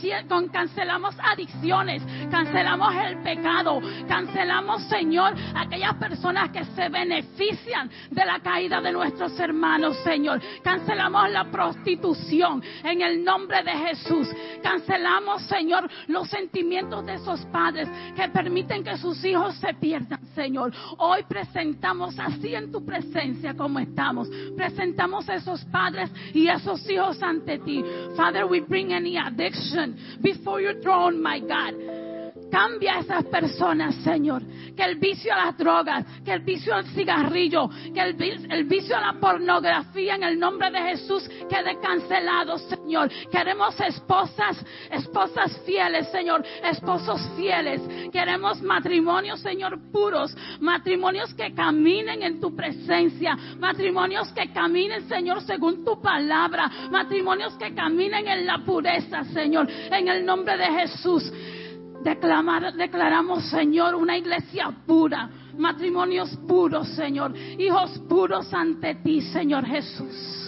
[0.49, 8.81] cancelamos adicciones, cancelamos el pecado, cancelamos, Señor, aquellas personas que se benefician de la caída
[8.81, 10.41] de nuestros hermanos, Señor.
[10.61, 14.27] Cancelamos la prostitución en el nombre de Jesús.
[14.61, 20.73] Cancelamos, Señor, los sentimientos de esos padres que permiten que sus hijos se pierdan, Señor.
[20.97, 24.29] Hoy presentamos así en tu presencia como estamos.
[24.55, 27.83] Presentamos a esos padres y esos hijos ante ti.
[28.17, 32.14] Father, we bring any addiction before your throne, my God.
[32.51, 34.41] Cambia a esas personas, Señor.
[34.75, 38.95] Que el vicio a las drogas, que el vicio al cigarrillo, que el, el vicio
[38.95, 43.09] a la pornografía en el nombre de Jesús quede cancelado, Señor.
[43.31, 46.43] Queremos esposas, esposas fieles, Señor.
[46.63, 47.81] Esposos fieles.
[48.11, 50.35] Queremos matrimonios, Señor, puros.
[50.59, 53.37] Matrimonios que caminen en tu presencia.
[53.59, 56.69] Matrimonios que caminen, Señor, según tu palabra.
[56.91, 59.67] Matrimonios que caminen en la pureza, Señor.
[59.69, 61.31] En el nombre de Jesús.
[62.05, 70.45] Declaramos, Señor, una iglesia pura, matrimonios puros, Señor, hijos puros ante ti, Señor Jesús.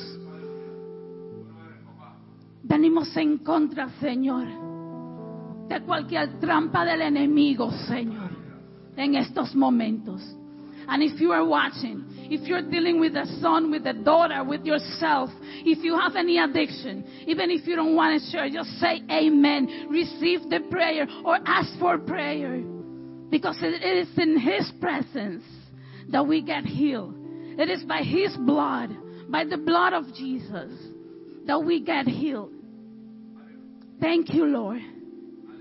[2.67, 4.45] venimos en contra, Señor,
[5.69, 8.29] de cualquier trampa del enemigo, Señor,
[8.95, 10.21] en estos momentos.
[10.89, 14.65] And if you are watching, if you're dealing with a son, with a daughter, with
[14.65, 19.01] yourself, if you have any addiction, even if you don't want to share, just say
[19.11, 19.87] amen.
[19.89, 22.61] Receive the prayer or ask for prayer.
[23.29, 25.43] Because it is in His presence
[26.09, 27.15] that we get healed.
[27.59, 28.89] It is by His blood,
[29.29, 30.71] by the blood of Jesus,
[31.45, 32.53] that we get healed.
[33.99, 34.79] Thank you, Lord.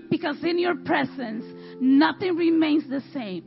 [0.09, 1.43] Because in your presence,
[1.81, 3.43] nothing remains the same.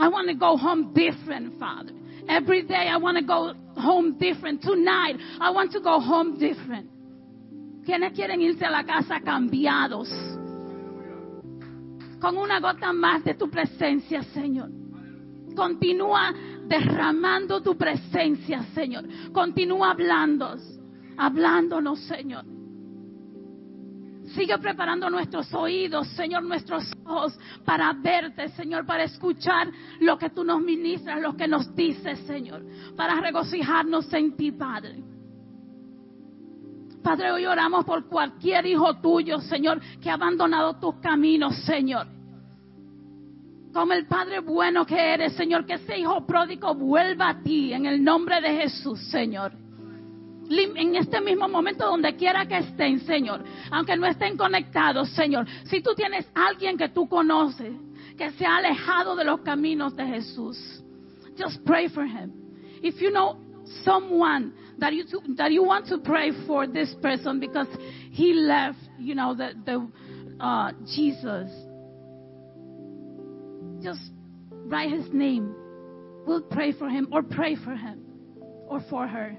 [0.00, 1.92] I want to go home different, Father.
[2.26, 4.62] Every day I want to go home different.
[4.62, 6.88] Tonight I want to go home different.
[7.84, 10.08] ¿Quiénes quieren irse a la casa cambiados?
[12.18, 14.70] Con una gota más de tu presencia, Señor.
[15.54, 16.32] Continúa
[16.66, 19.04] derramando tu presencia, Señor.
[19.32, 20.56] Continúa hablando,
[21.18, 22.44] hablándonos, Señor.
[24.34, 29.68] Sigue preparando nuestros oídos, Señor, nuestros ojos para verte, Señor, para escuchar
[30.00, 32.62] lo que tú nos ministras, lo que nos dices, Señor,
[32.96, 35.02] para regocijarnos en ti, Padre.
[37.02, 42.06] Padre, hoy oramos por cualquier hijo tuyo, Señor, que ha abandonado tus caminos, Señor.
[43.72, 47.86] Como el Padre bueno que eres, Señor, que ese hijo pródigo vuelva a ti en
[47.86, 49.69] el nombre de Jesús, Señor
[50.50, 55.80] en este mismo momento, donde quiera que estén, Señor, aunque no estén conectados, Señor, si
[55.80, 57.72] tú tienes alguien que tú conoces,
[58.16, 60.82] que se ha alejado de los caminos de Jesús,
[61.38, 62.32] just pray for him.
[62.82, 63.38] If you know
[63.84, 65.04] someone that you
[65.36, 67.68] that you want to pray for this person because
[68.10, 69.88] he left, you know, the the
[70.44, 71.50] uh, Jesus,
[73.82, 74.00] just
[74.50, 75.54] write his name.
[76.26, 78.00] We'll pray for him or pray for him
[78.68, 79.38] or for her.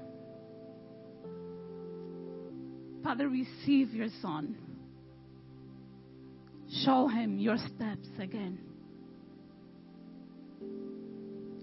[3.02, 4.56] Father, receive your son.
[6.84, 8.58] Show him your steps again.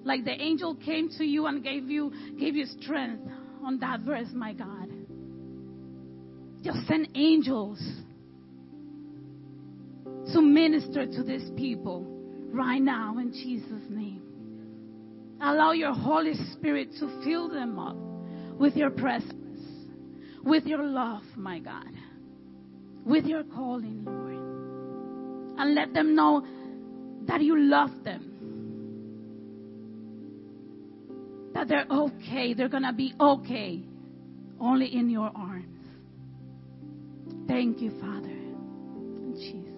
[0.03, 3.23] Like the angel came to you and gave you gave you strength
[3.63, 4.89] on that verse, my God.
[6.63, 7.79] Just send angels
[10.33, 12.05] to minister to these people
[12.51, 14.21] right now in Jesus' name.
[15.41, 17.95] Allow your Holy Spirit to fill them up
[18.59, 19.38] with your presence
[20.43, 21.91] with your love, my God,
[23.05, 25.59] with your calling, Lord.
[25.59, 26.45] And let them know
[27.27, 28.25] that you love them.
[31.53, 33.83] That they're okay, they're going to be okay
[34.61, 35.65] only in your arms.
[37.47, 38.35] Thank you, Father.
[39.35, 39.68] Jesus'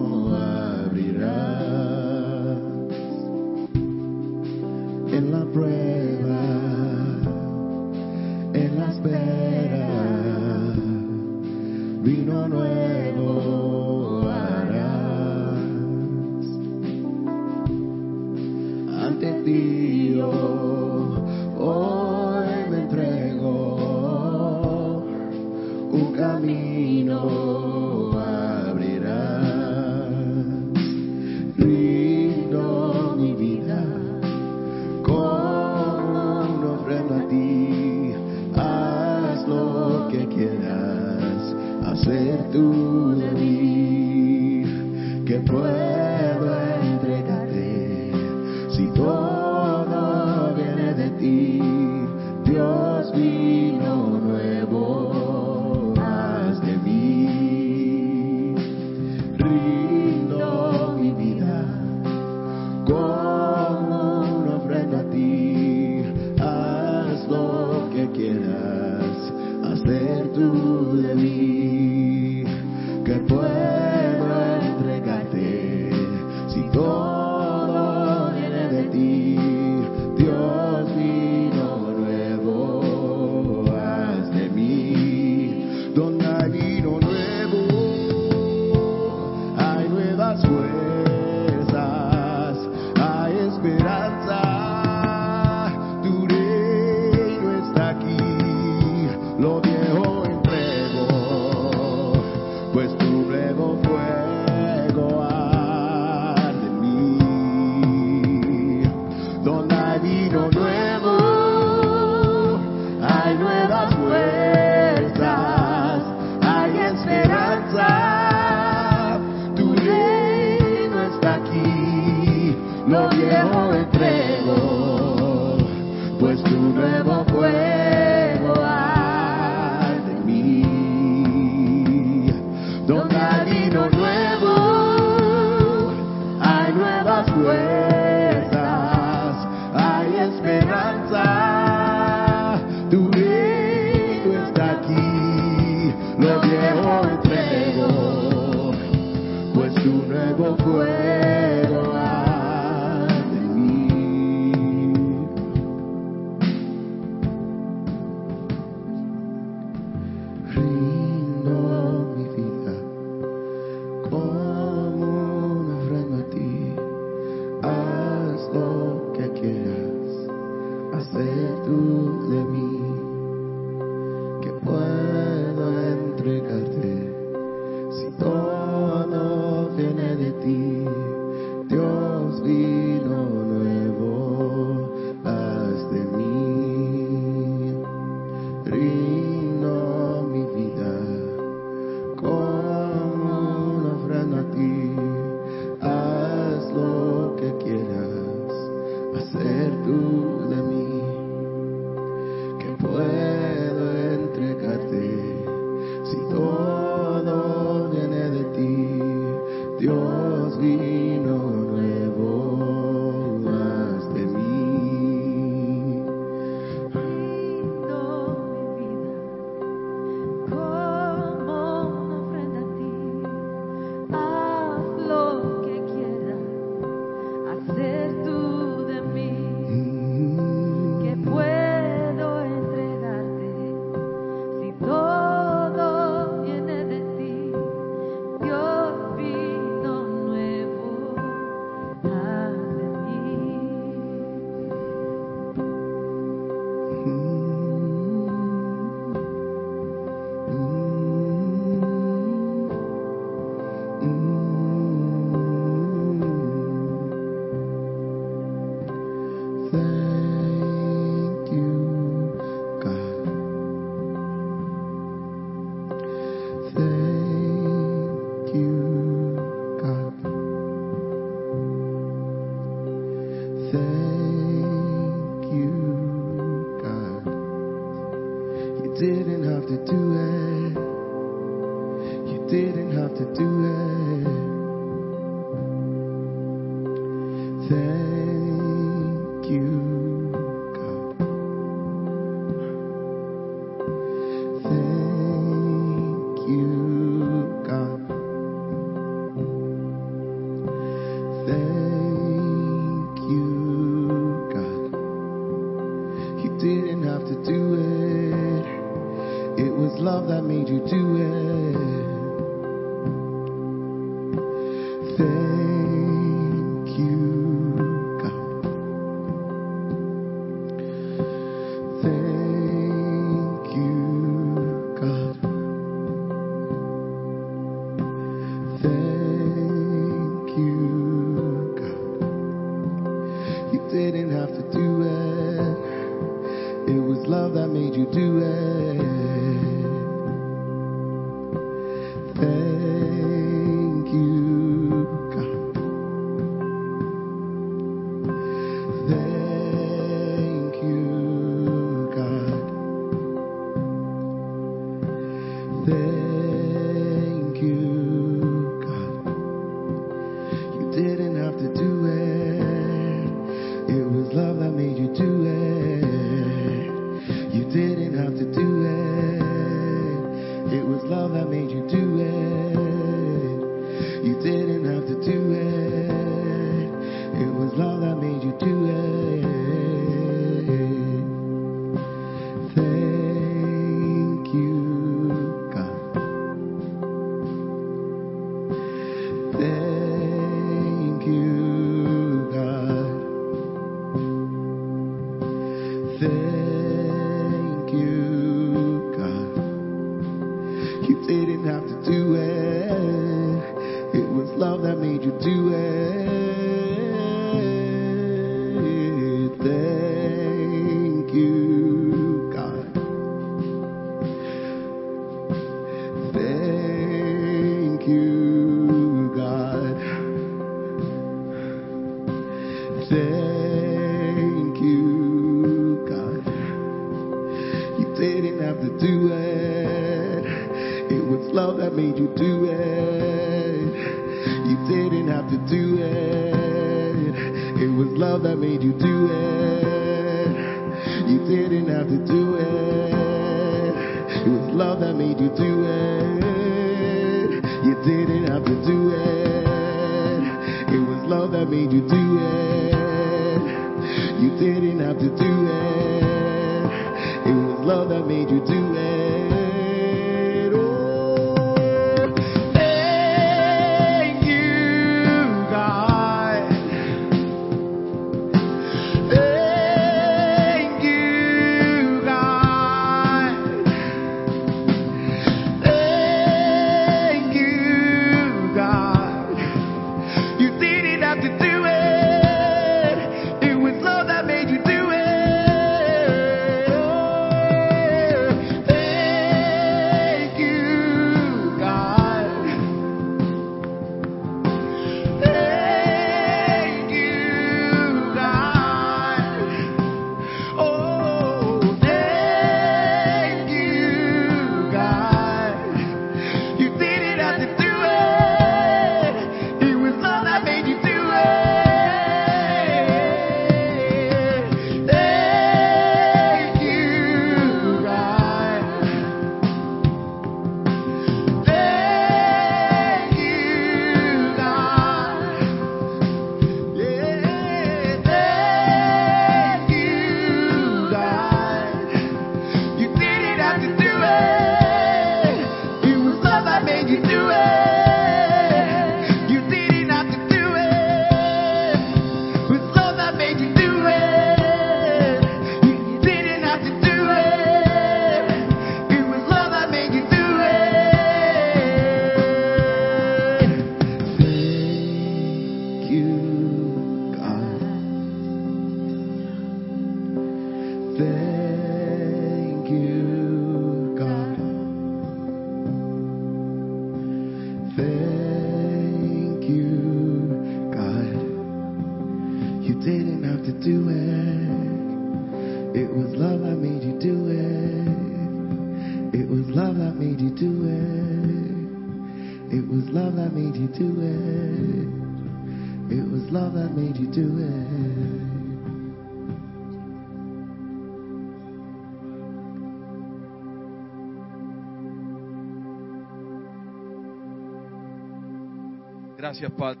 [599.58, 600.00] Gracias, Padre.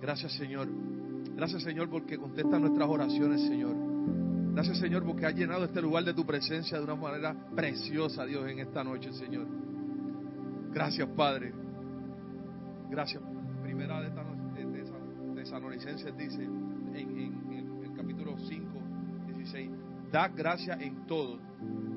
[0.00, 0.68] Gracias, Señor.
[1.36, 3.74] Gracias, Señor, porque contesta nuestras oraciones, Señor.
[4.54, 8.48] Gracias, Señor, porque has llenado este lugar de tu presencia de una manera preciosa, Dios,
[8.48, 9.46] en esta noche, Señor.
[10.72, 11.52] Gracias, Padre.
[12.88, 13.22] Gracias.
[13.62, 14.24] Primera de, esta
[14.54, 14.94] de, de esa-
[15.34, 18.66] de Tesalonicenses dice en, en- el capítulo 5,
[19.26, 19.70] 16,
[20.10, 21.38] da gracias en todo.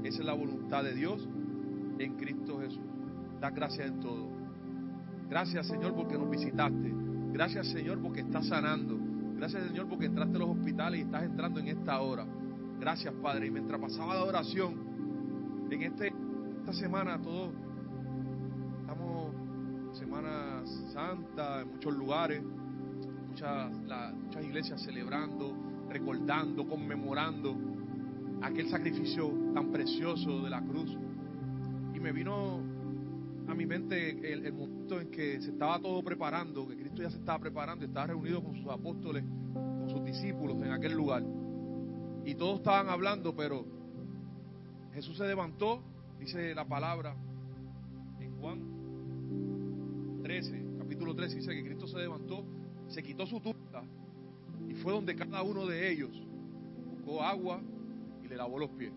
[0.03, 1.25] Esa es la voluntad de Dios
[1.97, 2.81] en Cristo Jesús.
[3.39, 4.38] Da gracias en todo.
[5.29, 6.93] Gracias Señor porque nos visitaste.
[7.31, 8.97] Gracias Señor porque estás sanando.
[9.35, 12.25] Gracias Señor porque entraste a los hospitales y estás entrando en esta hora.
[12.79, 13.47] Gracias Padre.
[13.47, 16.11] Y mientras pasaba la oración, en este,
[16.59, 17.51] esta semana todos
[18.81, 19.35] estamos
[19.93, 20.63] Semana
[20.93, 22.43] Santa en muchos lugares,
[23.29, 25.55] muchas, muchas iglesias celebrando,
[25.89, 27.55] recordando, conmemorando
[28.41, 30.97] aquel sacrificio tan precioso de la cruz.
[31.93, 32.61] Y me vino
[33.49, 37.17] a mi mente el, momento en que se estaba todo preparando, que Cristo ya se
[37.17, 39.23] estaba preparando, estaba reunido con sus apóstoles,
[39.53, 41.23] con sus discípulos en aquel lugar.
[42.25, 43.65] Y todos estaban hablando, pero
[44.93, 45.81] Jesús se levantó,
[46.19, 47.15] dice la palabra
[48.19, 52.45] en Juan 13, capítulo 13, dice que Cristo se levantó,
[52.87, 53.83] se quitó su túnica
[54.67, 56.11] y fue donde cada uno de ellos
[56.91, 57.61] buscó agua
[58.23, 58.93] y le lavó los pies.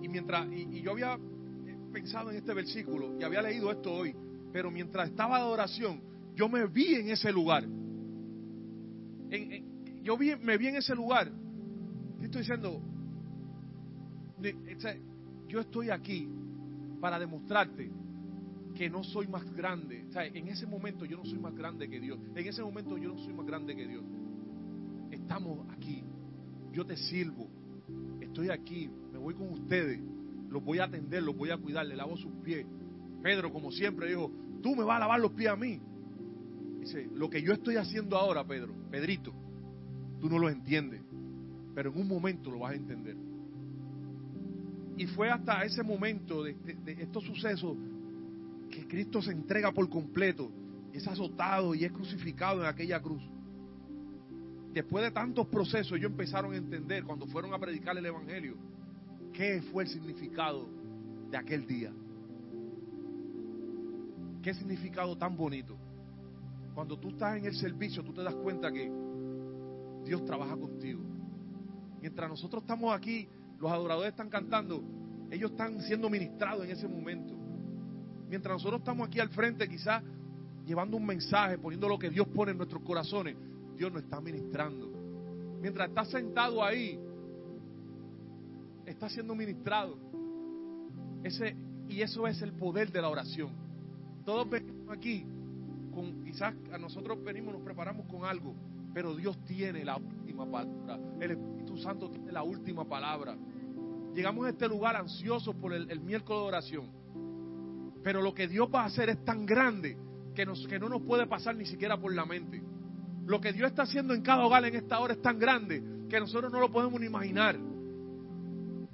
[0.00, 1.18] Y mientras, y, yo había
[1.92, 4.14] pensado en este versículo y había leído esto hoy,
[4.52, 6.00] pero mientras estaba de oración,
[6.34, 7.64] yo me vi en ese lugar.
[10.02, 11.30] Yo vi, me vi en ese lugar.
[12.20, 12.82] Y estoy diciendo,
[15.48, 16.28] yo estoy aquí
[17.00, 17.90] para demostrarte
[18.74, 20.06] que no soy más grande.
[20.14, 22.18] En ese momento yo no soy más grande que Dios.
[22.34, 24.04] En ese momento yo no soy más grande que Dios.
[25.10, 26.02] Estamos aquí.
[26.72, 27.48] Yo te sirvo.
[28.20, 28.90] Estoy aquí.
[29.12, 30.00] Me voy con ustedes.
[30.52, 31.86] Los voy a atender, los voy a cuidar.
[31.86, 32.66] Le lavo sus pies.
[33.22, 34.30] Pedro, como siempre, dijo,
[34.62, 35.80] tú me vas a lavar los pies a mí.
[36.80, 39.32] Dice, lo que yo estoy haciendo ahora, Pedro, Pedrito,
[40.20, 41.00] tú no lo entiendes.
[41.74, 43.16] Pero en un momento lo vas a entender.
[44.96, 47.76] Y fue hasta ese momento de, de- de estos sucesos
[48.70, 50.50] que Cristo se entrega por completo,
[50.92, 53.22] es azotado y es crucificado en aquella cruz.
[54.74, 58.56] Después de tantos procesos, ellos empezaron a entender cuando fueron a predicar el Evangelio
[59.32, 60.68] qué fue el significado
[61.30, 61.92] de aquel día.
[64.42, 65.76] Qué significado tan bonito.
[66.74, 68.90] Cuando tú estás en el servicio, tú te das cuenta que
[70.04, 71.00] Dios trabaja contigo.
[72.00, 73.28] Mientras nosotros estamos aquí,
[73.60, 74.82] los adoradores están cantando,
[75.30, 77.34] ellos están siendo ministrados en ese momento.
[78.28, 80.02] Mientras nosotros estamos aquí al frente, quizás
[80.66, 83.36] llevando un mensaje, poniendo lo que Dios pone en nuestros corazones,
[83.76, 84.90] Dios nos está ministrando.
[85.60, 86.98] Mientras estás sentado ahí,
[88.92, 89.96] está siendo ministrado.
[91.22, 91.56] Ese,
[91.88, 93.50] y eso es el poder de la oración.
[94.24, 95.26] Todos venimos aquí,
[95.92, 98.54] con, quizás a nosotros venimos, nos preparamos con algo,
[98.94, 100.98] pero Dios tiene la última palabra.
[101.20, 103.36] El Espíritu Santo tiene la última palabra.
[104.14, 107.02] Llegamos a este lugar ansiosos por el, el miércoles de oración.
[108.02, 109.96] Pero lo que Dios va a hacer es tan grande
[110.34, 112.62] que, nos, que no nos puede pasar ni siquiera por la mente.
[113.26, 116.18] Lo que Dios está haciendo en cada hogar en esta hora es tan grande que
[116.18, 117.56] nosotros no lo podemos ni imaginar.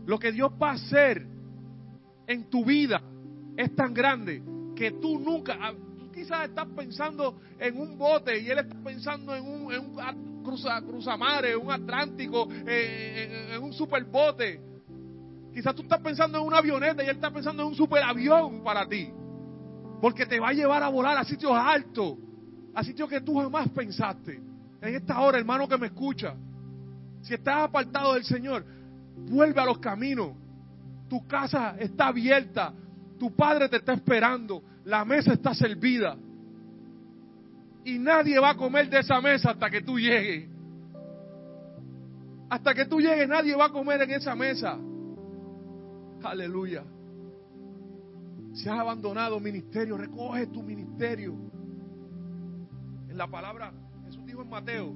[0.09, 1.27] Lo que Dios va a hacer
[2.27, 2.99] en tu vida
[3.59, 4.43] es tan grande
[4.75, 9.37] que tú nunca, ah, tú quizás estás pensando en un bote y Él está pensando
[9.37, 14.59] en un, en un a- cruza, cruzamare, un Atlántico, en, en un superbote.
[15.53, 18.89] Quizás tú estás pensando en una avioneta y Él está pensando en un superavión para
[18.89, 19.11] ti.
[20.01, 22.17] Porque te va a llevar a volar a sitios altos,
[22.75, 24.41] a sitios que tú jamás pensaste.
[24.81, 26.35] En esta hora, hermano que me escucha,
[27.21, 28.65] si estás apartado del Señor,
[29.27, 30.33] vuelve a los caminos.
[31.09, 32.73] Tu casa está abierta,
[33.19, 36.17] tu padre te está esperando, la mesa está servida.
[37.85, 40.49] Y nadie va a comer de esa mesa hasta que tú llegues.
[42.51, 44.79] Hasta que tú llegues, nadie va a comer en esa mesa.
[46.23, 46.85] Aleluya.
[48.53, 51.35] Si has abandonado ministerio, recoge tu ministerio.
[53.09, 53.73] En la palabra,
[54.07, 54.93] Jesús dijo en Mateo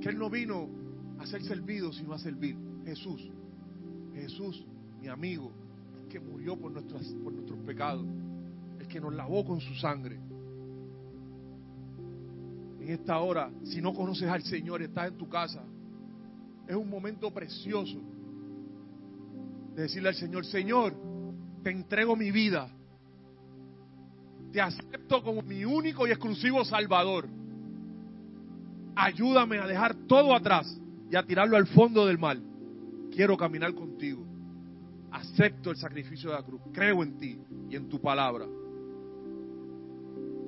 [0.00, 0.77] que Él no vino
[1.18, 2.56] a ser servido, sino a servir.
[2.84, 3.30] Jesús,
[4.14, 4.64] Jesús,
[5.00, 5.52] mi amigo,
[6.02, 8.06] el que murió por, nuestras, por nuestros pecados,
[8.78, 10.18] el que nos lavó con su sangre.
[12.80, 15.62] En esta hora, si no conoces al Señor, estás en tu casa,
[16.66, 17.98] es un momento precioso
[19.74, 20.94] de decirle al Señor, Señor,
[21.62, 22.70] te entrego mi vida.
[24.52, 27.28] Te acepto como mi único y exclusivo Salvador.
[28.96, 30.80] Ayúdame a dejar todo atrás
[31.10, 32.38] y a tirarlo al fondo del mar.
[33.10, 34.24] Quiero caminar contigo.
[35.10, 36.60] Acepto el sacrificio de la cruz.
[36.72, 37.38] Creo en ti
[37.70, 38.46] y en tu palabra.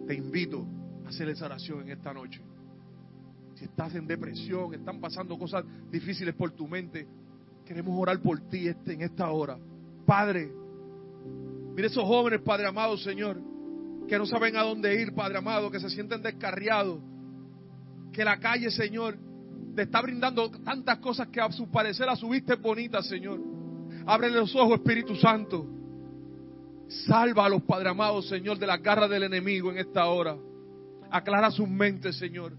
[0.06, 0.66] Te invito
[1.04, 2.42] a hacer esa oración en esta noche.
[3.54, 7.06] Si estás en depresión, están pasando cosas difíciles por tu mente,
[7.64, 9.58] queremos orar por ti este, en esta hora.
[10.06, 10.50] Padre,
[11.74, 13.40] mire esos jóvenes, Padre amado, Señor,
[14.08, 17.00] que no saben a dónde ir, Padre amado, que se sienten descarriados,
[18.12, 19.18] que la calle, Señor,
[19.74, 23.40] te está brindando tantas cosas que a su parecer a su vista es bonita, Señor.
[24.06, 25.66] Ábrele los ojos, Espíritu Santo.
[27.06, 30.36] Sálvalos, Padre amado, Señor, de las garras del enemigo en esta hora.
[31.10, 32.52] Aclara sus mentes, Señor.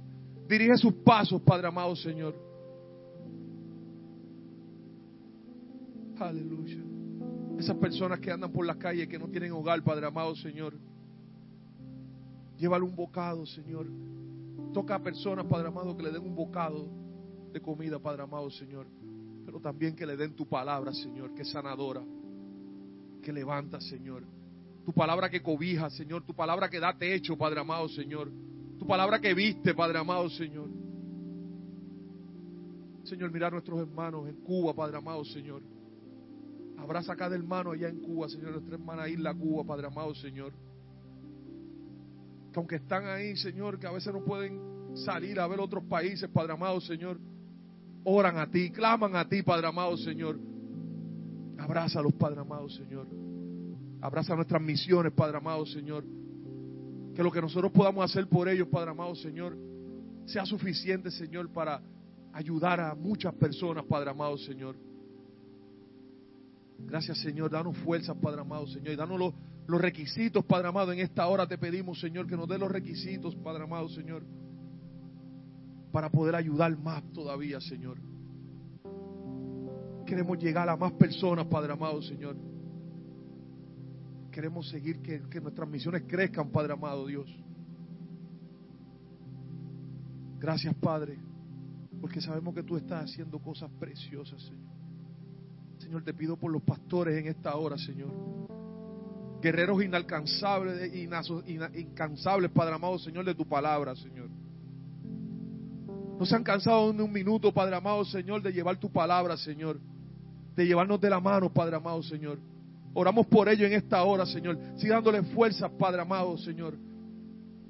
[0.47, 2.35] Dirige sus pasos, Padre amado, Señor.
[6.19, 6.81] Aleluya.
[7.57, 10.73] Esas personas que andan por las calles, que no tienen hogar, Padre amado, Señor.
[12.57, 13.87] Llévale un bocado, Señor.
[14.73, 17.00] Toca a personas, Padre amado, que le den un bocado
[17.51, 18.87] de comida, Padre amado, Señor.
[19.45, 22.01] Pero también que le den tu palabra, Señor, que sanadora,
[23.21, 24.23] que levanta, Señor.
[24.85, 26.25] Tu palabra que cobija, Señor.
[26.25, 28.31] Tu palabra que da techo, Padre amado, Señor.
[28.79, 30.69] Tu palabra que viste, Padre amado, Señor.
[33.03, 35.61] Señor, mirar a nuestros hermanos en Cuba, Padre amado, Señor.
[36.77, 40.51] Abraza a cada hermano allá en Cuba, Señor, nuestra hermana Isla Cuba, Padre amado, Señor.
[42.51, 46.27] Que aunque están ahí, Señor, que a veces no pueden salir a ver otros países,
[46.29, 47.19] Padre amado, Señor,
[48.03, 50.39] oran a ti, claman a ti, Padre amado, Señor.
[51.57, 53.07] Abrázalos, Padre amado, Señor.
[54.01, 56.03] Abraza nuestras misiones, Padre amado, Señor.
[57.15, 59.55] Que lo que nosotros podamos hacer por ellos, Padre amado, Señor,
[60.25, 61.81] sea suficiente, Señor, para
[62.33, 64.75] ayudar a muchas personas, Padre amado, Señor.
[66.79, 67.51] Gracias, Señor.
[67.51, 68.93] Danos fuerzas, Padre amado, Señor.
[68.93, 69.33] Y danos los,
[69.67, 70.91] los requisitos, Padre amado.
[70.91, 74.23] En esta hora te pedimos, Señor, que nos dé los requisitos, Padre amado, Señor.
[75.91, 77.97] Para poder ayudar más todavía, Señor.
[80.05, 82.35] Queremos llegar a más personas, Padre amado, Señor.
[84.31, 87.29] Queremos seguir que, que nuestras misiones crezcan, Padre amado, Dios.
[90.39, 91.19] Gracias, Padre,
[91.99, 94.71] porque sabemos que tú estás haciendo cosas preciosas, Señor.
[95.77, 98.09] Señor, te pido por los pastores en esta hora, Señor.
[99.41, 100.95] Guerreros inalcanzables,
[101.75, 104.29] incansables, Padre amado, Señor, de tu palabra, Señor.
[106.21, 109.79] No se han cansado ni un minuto, Padre amado, Señor, de llevar tu palabra, Señor.
[110.55, 112.37] De llevarnos de la mano, Padre amado, Señor.
[112.93, 114.55] Oramos por ello en esta hora, Señor.
[114.75, 116.77] Sigue dándole fuerzas, Padre amado, Señor.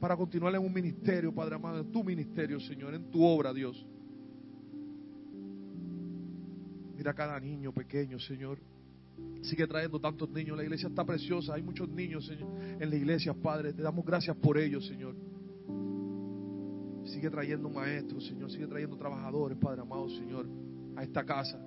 [0.01, 3.85] Para continuar en un ministerio, Padre amado, en tu ministerio, Señor, en tu obra, Dios.
[6.97, 8.59] Mira cada niño pequeño, Señor.
[9.43, 10.57] Sigue trayendo tantos niños.
[10.57, 11.53] La iglesia está preciosa.
[11.53, 12.49] Hay muchos niños, Señor,
[12.81, 13.71] en la iglesia, Padre.
[13.71, 15.30] Te damos gracias por ellos, Señor.
[17.11, 18.49] Sigue trayendo maestros, Señor.
[18.49, 20.47] Sigue trayendo trabajadores, Padre amado, Señor,
[20.95, 21.59] a esta casa.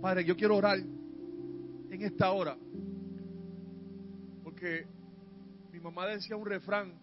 [0.00, 2.56] Padre, yo quiero orar en esta hora.
[4.42, 4.86] Porque
[5.70, 6.98] mi mamá decía un refrán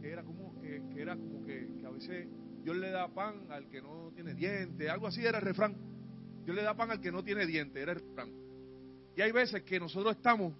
[0.00, 2.26] que era como que, era como que, que a veces
[2.64, 5.76] Dios le da pan al que no tiene diente, algo así era el refrán.
[6.44, 8.32] Dios le da pan al que no tiene diente, era el refrán.
[9.16, 10.52] Y hay veces que nosotros estamos,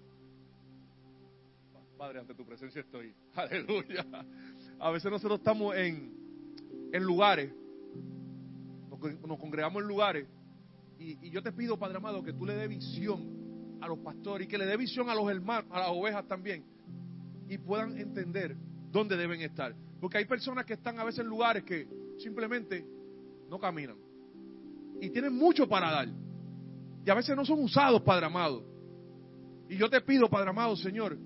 [1.97, 4.05] Padre, ante tu presencia estoy, aleluya.
[4.79, 6.13] A veces nosotros estamos en,
[6.93, 7.51] en lugares,
[8.89, 10.27] nos, con- nos congregamos en lugares,
[10.99, 14.47] y, y yo te pido, Padre amado, que tú le dé visión a los pastores
[14.47, 16.63] y que le dé visión a los hermanos, a las ovejas también,
[17.47, 18.55] y puedan entender
[18.91, 19.75] dónde deben estar.
[19.99, 21.87] Porque hay personas que están a veces en lugares que
[22.19, 22.85] simplemente
[23.49, 23.97] no caminan.
[25.01, 26.07] Y tienen mucho para dar.
[27.05, 28.63] Y a veces no son usados, Padre amado.
[29.69, 31.17] Y yo te pido, Padre amado, Señor,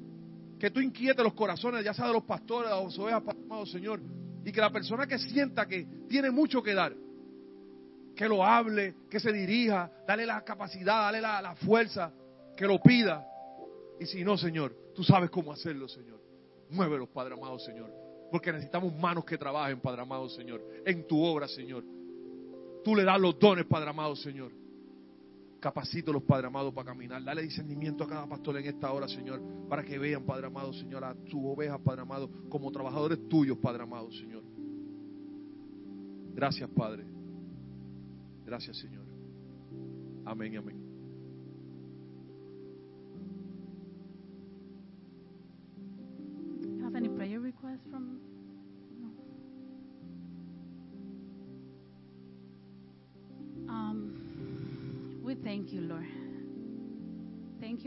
[0.62, 4.00] que tú inquietes los corazones, ya sea de los pastores, de las ovejas, amado, Señor.
[4.46, 6.94] Y que la persona que sienta que tiene mucho que dar,
[8.16, 12.14] que lo hable, que se dirija, dale la capacidad, dale la, la fuerza,
[12.56, 13.26] que lo pida.
[14.00, 16.22] Y si no, Señor, tú sabes cómo hacerlo, Señor.
[16.70, 17.92] Muévelos, Padre amado, Señor.
[18.30, 21.84] Porque necesitamos manos que trabajen, Padre amado, Señor, en tu obra, Señor.
[22.84, 24.52] Tú le das los dones, Padre amado, Señor.
[25.62, 27.24] Capacítalos, Padre amado, para caminar.
[27.24, 29.40] Dale discernimiento a cada pastor en esta hora, Señor,
[29.70, 33.84] para que vean, Padre amado, Señor, a sus ovejas, Padre amado, como trabajadores tuyos, Padre
[33.84, 34.44] amado, Señor.
[36.34, 37.06] Gracias, Padre.
[38.44, 39.06] Gracias, Señor.
[40.26, 40.91] Amén y amén.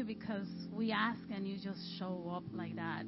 [0.08, 3.04] You because we ask and you just show up like that.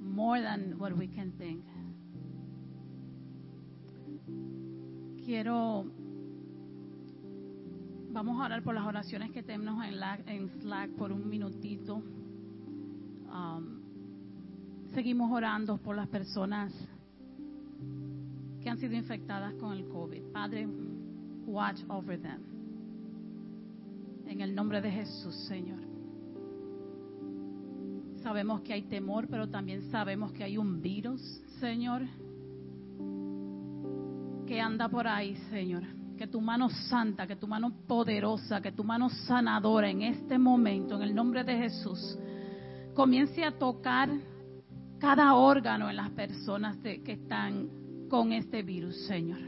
[0.00, 1.62] More than what we can think.
[5.26, 5.84] quiero,
[8.12, 10.18] vamos a orar por las oraciones que tenemos en, la-
[10.60, 12.00] Slack por un minutito.
[13.28, 13.80] Um,
[14.94, 16.72] seguimos orando por las personas
[18.62, 20.22] que han sido infectadas con el COVID.
[20.32, 20.68] Padre,
[21.44, 22.55] watch over them.
[24.36, 25.78] En el nombre de Jesús, Señor.
[28.22, 31.22] Sabemos que hay temor, pero también sabemos que hay un virus,
[31.58, 32.02] Señor,
[34.46, 35.84] que anda por ahí, Señor.
[36.18, 40.96] Que tu mano santa, que tu mano poderosa, que tu mano sanadora en este momento,
[40.96, 42.18] en el nombre de Jesús,
[42.94, 44.10] comience a tocar
[44.98, 47.70] cada órgano en las personas que están
[48.10, 49.40] con este virus, Señor.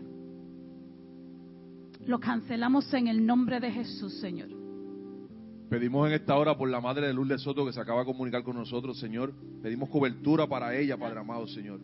[2.06, 4.57] Lo cancelamos en el nombre de Jesús, Señor.
[5.68, 8.42] Pedimos en esta hora por la madre de Lourdes Soto que se acaba de comunicar
[8.42, 9.34] con nosotros, Señor.
[9.62, 11.80] Pedimos cobertura para ella, Padre amado, Señor.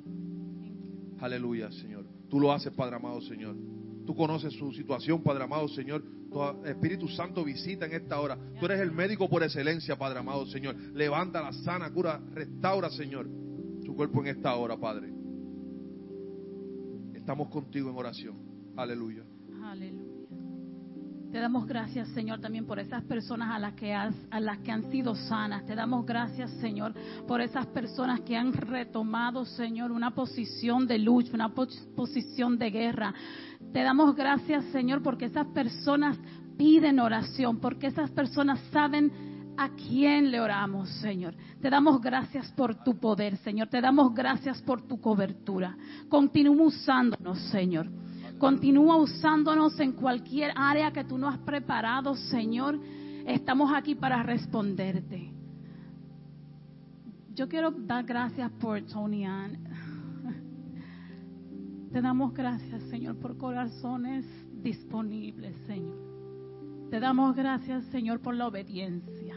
[1.20, 2.06] Aleluya, Señor.
[2.30, 3.56] Tú lo haces, Padre amado, Señor.
[4.06, 6.02] Tú conoces su situación, Padre amado, Señor.
[6.30, 8.38] Tu Espíritu Santo visita en esta hora.
[8.58, 10.76] Tú eres el médico por excelencia, Padre amado, Señor.
[10.94, 13.28] Levanta la sana, cura, restaura, Señor,
[13.84, 15.12] su cuerpo en esta hora, Padre.
[17.14, 18.36] Estamos contigo en oración.
[18.76, 19.24] Aleluya.
[19.62, 20.13] Aleluya.
[21.34, 24.70] Te damos gracias, Señor, también por esas personas a las que has, a las que
[24.70, 25.66] han sido sanas.
[25.66, 26.94] Te damos gracias, Señor,
[27.26, 32.70] por esas personas que han retomado, Señor, una posición de lucha, una pos- posición de
[32.70, 33.12] guerra.
[33.72, 36.16] Te damos gracias, Señor, porque esas personas
[36.56, 39.10] piden oración, porque esas personas saben
[39.56, 41.34] a quién le oramos, Señor.
[41.60, 43.66] Te damos gracias por tu poder, Señor.
[43.66, 45.76] Te damos gracias por tu cobertura.
[46.08, 47.88] Continúa usándonos, Señor.
[48.38, 52.78] Continúa usándonos en cualquier área que tú nos has preparado, Señor.
[53.26, 55.32] Estamos aquí para responderte.
[57.34, 59.58] Yo quiero dar gracias por Tony Ann.
[61.92, 64.24] Te damos gracias, Señor, por corazones
[64.62, 66.04] disponibles, Señor.
[66.90, 69.36] Te damos gracias, Señor, por la obediencia.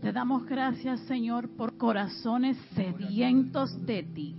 [0.00, 4.36] Te damos gracias, Señor, por corazones sedientos de ti.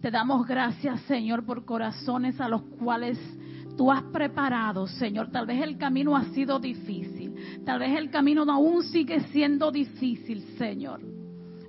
[0.00, 3.18] Te damos gracias, Señor, por corazones a los cuales
[3.76, 5.30] tú has preparado, Señor.
[5.30, 7.34] Tal vez el camino ha sido difícil.
[7.64, 11.00] Tal vez el camino aún sigue siendo difícil, Señor.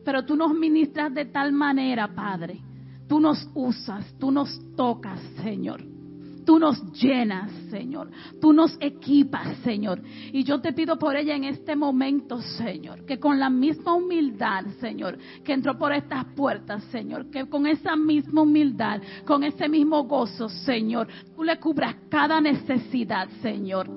[0.06, 2.62] Pero tú nos ministras de tal manera, Padre.
[3.08, 5.89] Tú nos usas, tú nos tocas, Señor.
[6.50, 8.10] Tú nos llenas, Señor.
[8.42, 10.02] Tú nos equipas, Señor.
[10.34, 14.66] Y yo te pido por ella en este momento, Señor, que con la misma humildad,
[14.80, 20.06] Señor, que entró por estas puertas, Señor, que con esa misma humildad, con ese mismo
[20.06, 23.88] gozo, Señor, tú le cubras cada necesidad, Señor.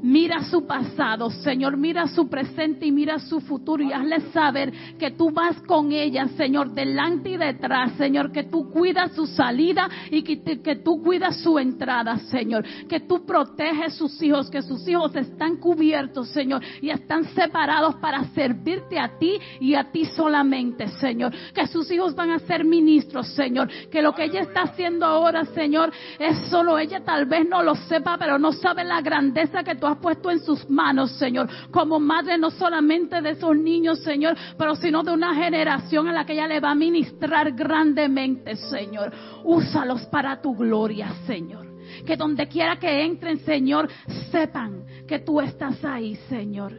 [0.00, 5.10] Mira su pasado, Señor, mira su presente y mira su futuro y hazle saber que
[5.10, 10.22] tú vas con ella, Señor, delante y detrás, Señor, que tú cuidas su salida y
[10.22, 15.16] que, que tú cuidas su entrada, Señor, que tú proteges sus hijos, que sus hijos
[15.16, 21.32] están cubiertos, Señor, y están separados para servirte a ti y a ti solamente, Señor,
[21.52, 25.44] que sus hijos van a ser ministros, Señor, que lo que ella está haciendo ahora,
[25.46, 29.74] Señor, es solo ella tal vez no lo sepa, pero no sabe la grandeza que
[29.74, 34.36] tú has puesto en sus manos, Señor, como madre no solamente de esos niños, Señor,
[34.56, 39.12] pero sino de una generación a la que ella le va a ministrar grandemente, Señor.
[39.44, 41.66] Úsalos para tu gloria, Señor.
[42.04, 43.88] Que donde quiera que entren, Señor,
[44.30, 46.72] sepan que tú estás ahí, Señor.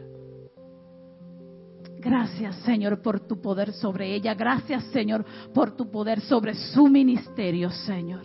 [1.98, 4.34] Gracias, Señor, por tu poder sobre ella.
[4.34, 8.22] Gracias, Señor, por tu poder sobre su ministerio, Señor.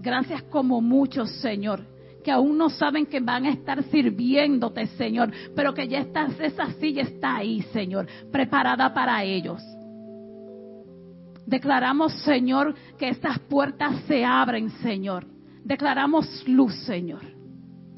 [0.00, 1.86] Gracias como muchos, Señor,
[2.22, 6.72] que aún no saben que van a estar sirviéndote, Señor, pero que ya estás, esa
[6.74, 9.62] silla está ahí, Señor, preparada para ellos.
[11.46, 15.26] Declaramos, Señor, que estas puertas se abren, Señor.
[15.64, 17.22] Declaramos luz, Señor.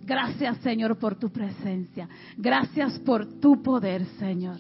[0.03, 2.09] Gracias, Señor, por tu presencia.
[2.37, 4.59] Gracias por tu poder, Señor.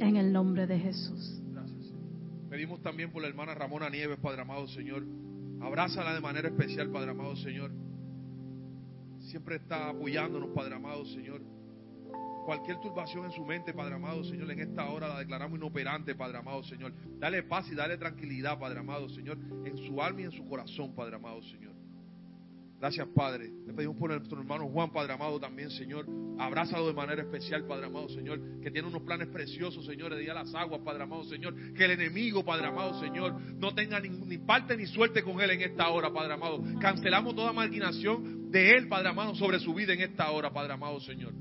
[0.00, 1.40] En el nombre de Jesús.
[1.52, 1.94] Gracias.
[2.48, 5.04] Pedimos también por la hermana Ramona Nieves, Padre amado Señor.
[5.60, 7.70] Abrázala de manera especial, Padre amado Señor.
[9.30, 11.40] Siempre está apoyándonos, Padre amado Señor.
[12.44, 16.38] Cualquier turbación en su mente, Padre amado Señor, en esta hora la declaramos inoperante, Padre
[16.38, 16.92] amado Señor.
[17.20, 20.96] Dale paz y dale tranquilidad, Padre amado Señor, en su alma y en su corazón,
[20.96, 21.70] Padre amado Señor.
[22.80, 23.52] Gracias, Padre.
[23.66, 26.06] Le pedimos por nuestro hermano Juan, Padre amado, también, Señor.
[26.38, 28.40] Abrázalo de manera especial, Padre amado, Señor.
[28.62, 31.54] Que tiene unos planes preciosos, Señor, de ir a las aguas, Padre amado, Señor.
[31.74, 35.50] Que el enemigo, Padre amado, Señor, no tenga ni, ni parte ni suerte con él
[35.50, 36.64] en esta hora, Padre amado.
[36.80, 41.00] Cancelamos toda marginación de él, Padre amado, sobre su vida en esta hora, Padre amado,
[41.00, 41.32] Señor.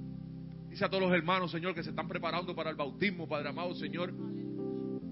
[0.69, 3.73] Dice a todos los hermanos, Señor, que se están preparando para el bautismo, Padre amado,
[3.75, 4.13] Señor.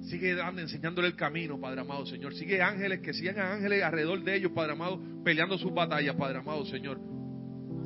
[0.01, 2.35] Si Sigue dando, enseñándole el camino, Padre amado, Señor.
[2.35, 6.65] Sigue ángeles, que sigan ángeles alrededor de ellos, Padre amado, peleando sus batallas, Padre amado,
[6.65, 6.99] Señor.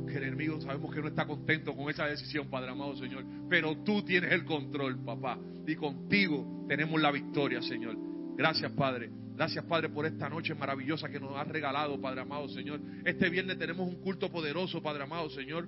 [0.06, 3.24] Que el enemigo sabemos que no está contento con esa decisión, Padre amado, Señor.
[3.50, 5.40] Pero tú tienes el control, papá.
[5.66, 7.96] Y contigo tenemos la victoria, Señor.
[8.36, 9.10] Gracias, Padre.
[9.42, 12.80] Gracias, Padre, por esta noche maravillosa que nos has regalado, Padre amado, Señor.
[13.04, 15.68] Este viernes tenemos un culto poderoso, Padre amado, Señor.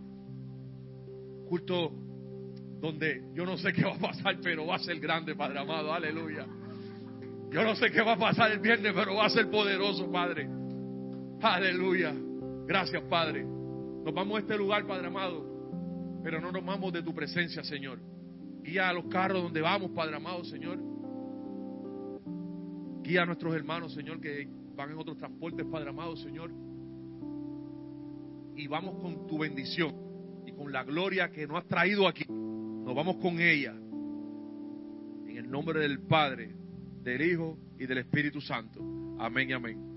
[1.50, 1.92] Culto
[2.80, 5.92] donde yo no sé qué va a pasar, pero va a ser grande, Padre amado.
[5.92, 6.46] Aleluya.
[7.50, 10.48] Yo no sé qué va a pasar el viernes, pero va a ser poderoso, Padre.
[11.42, 12.14] Aleluya.
[12.68, 13.44] Gracias, Padre.
[13.44, 17.98] Nos vamos a este lugar, Padre amado, pero no nos vamos de tu presencia, Señor.
[18.62, 20.93] Guía a los carros donde vamos, Padre amado, Señor.
[23.04, 26.52] Guía a nuestros hermanos, Señor, que van en otros transportes, Padre amado, Señor.
[28.56, 29.94] Y vamos con tu bendición
[30.46, 32.26] y con la gloria que nos has traído aquí.
[32.30, 33.74] Nos vamos con ella.
[35.28, 36.56] En el nombre del Padre,
[37.02, 38.80] del Hijo y del Espíritu Santo.
[39.20, 39.93] Amén y amén.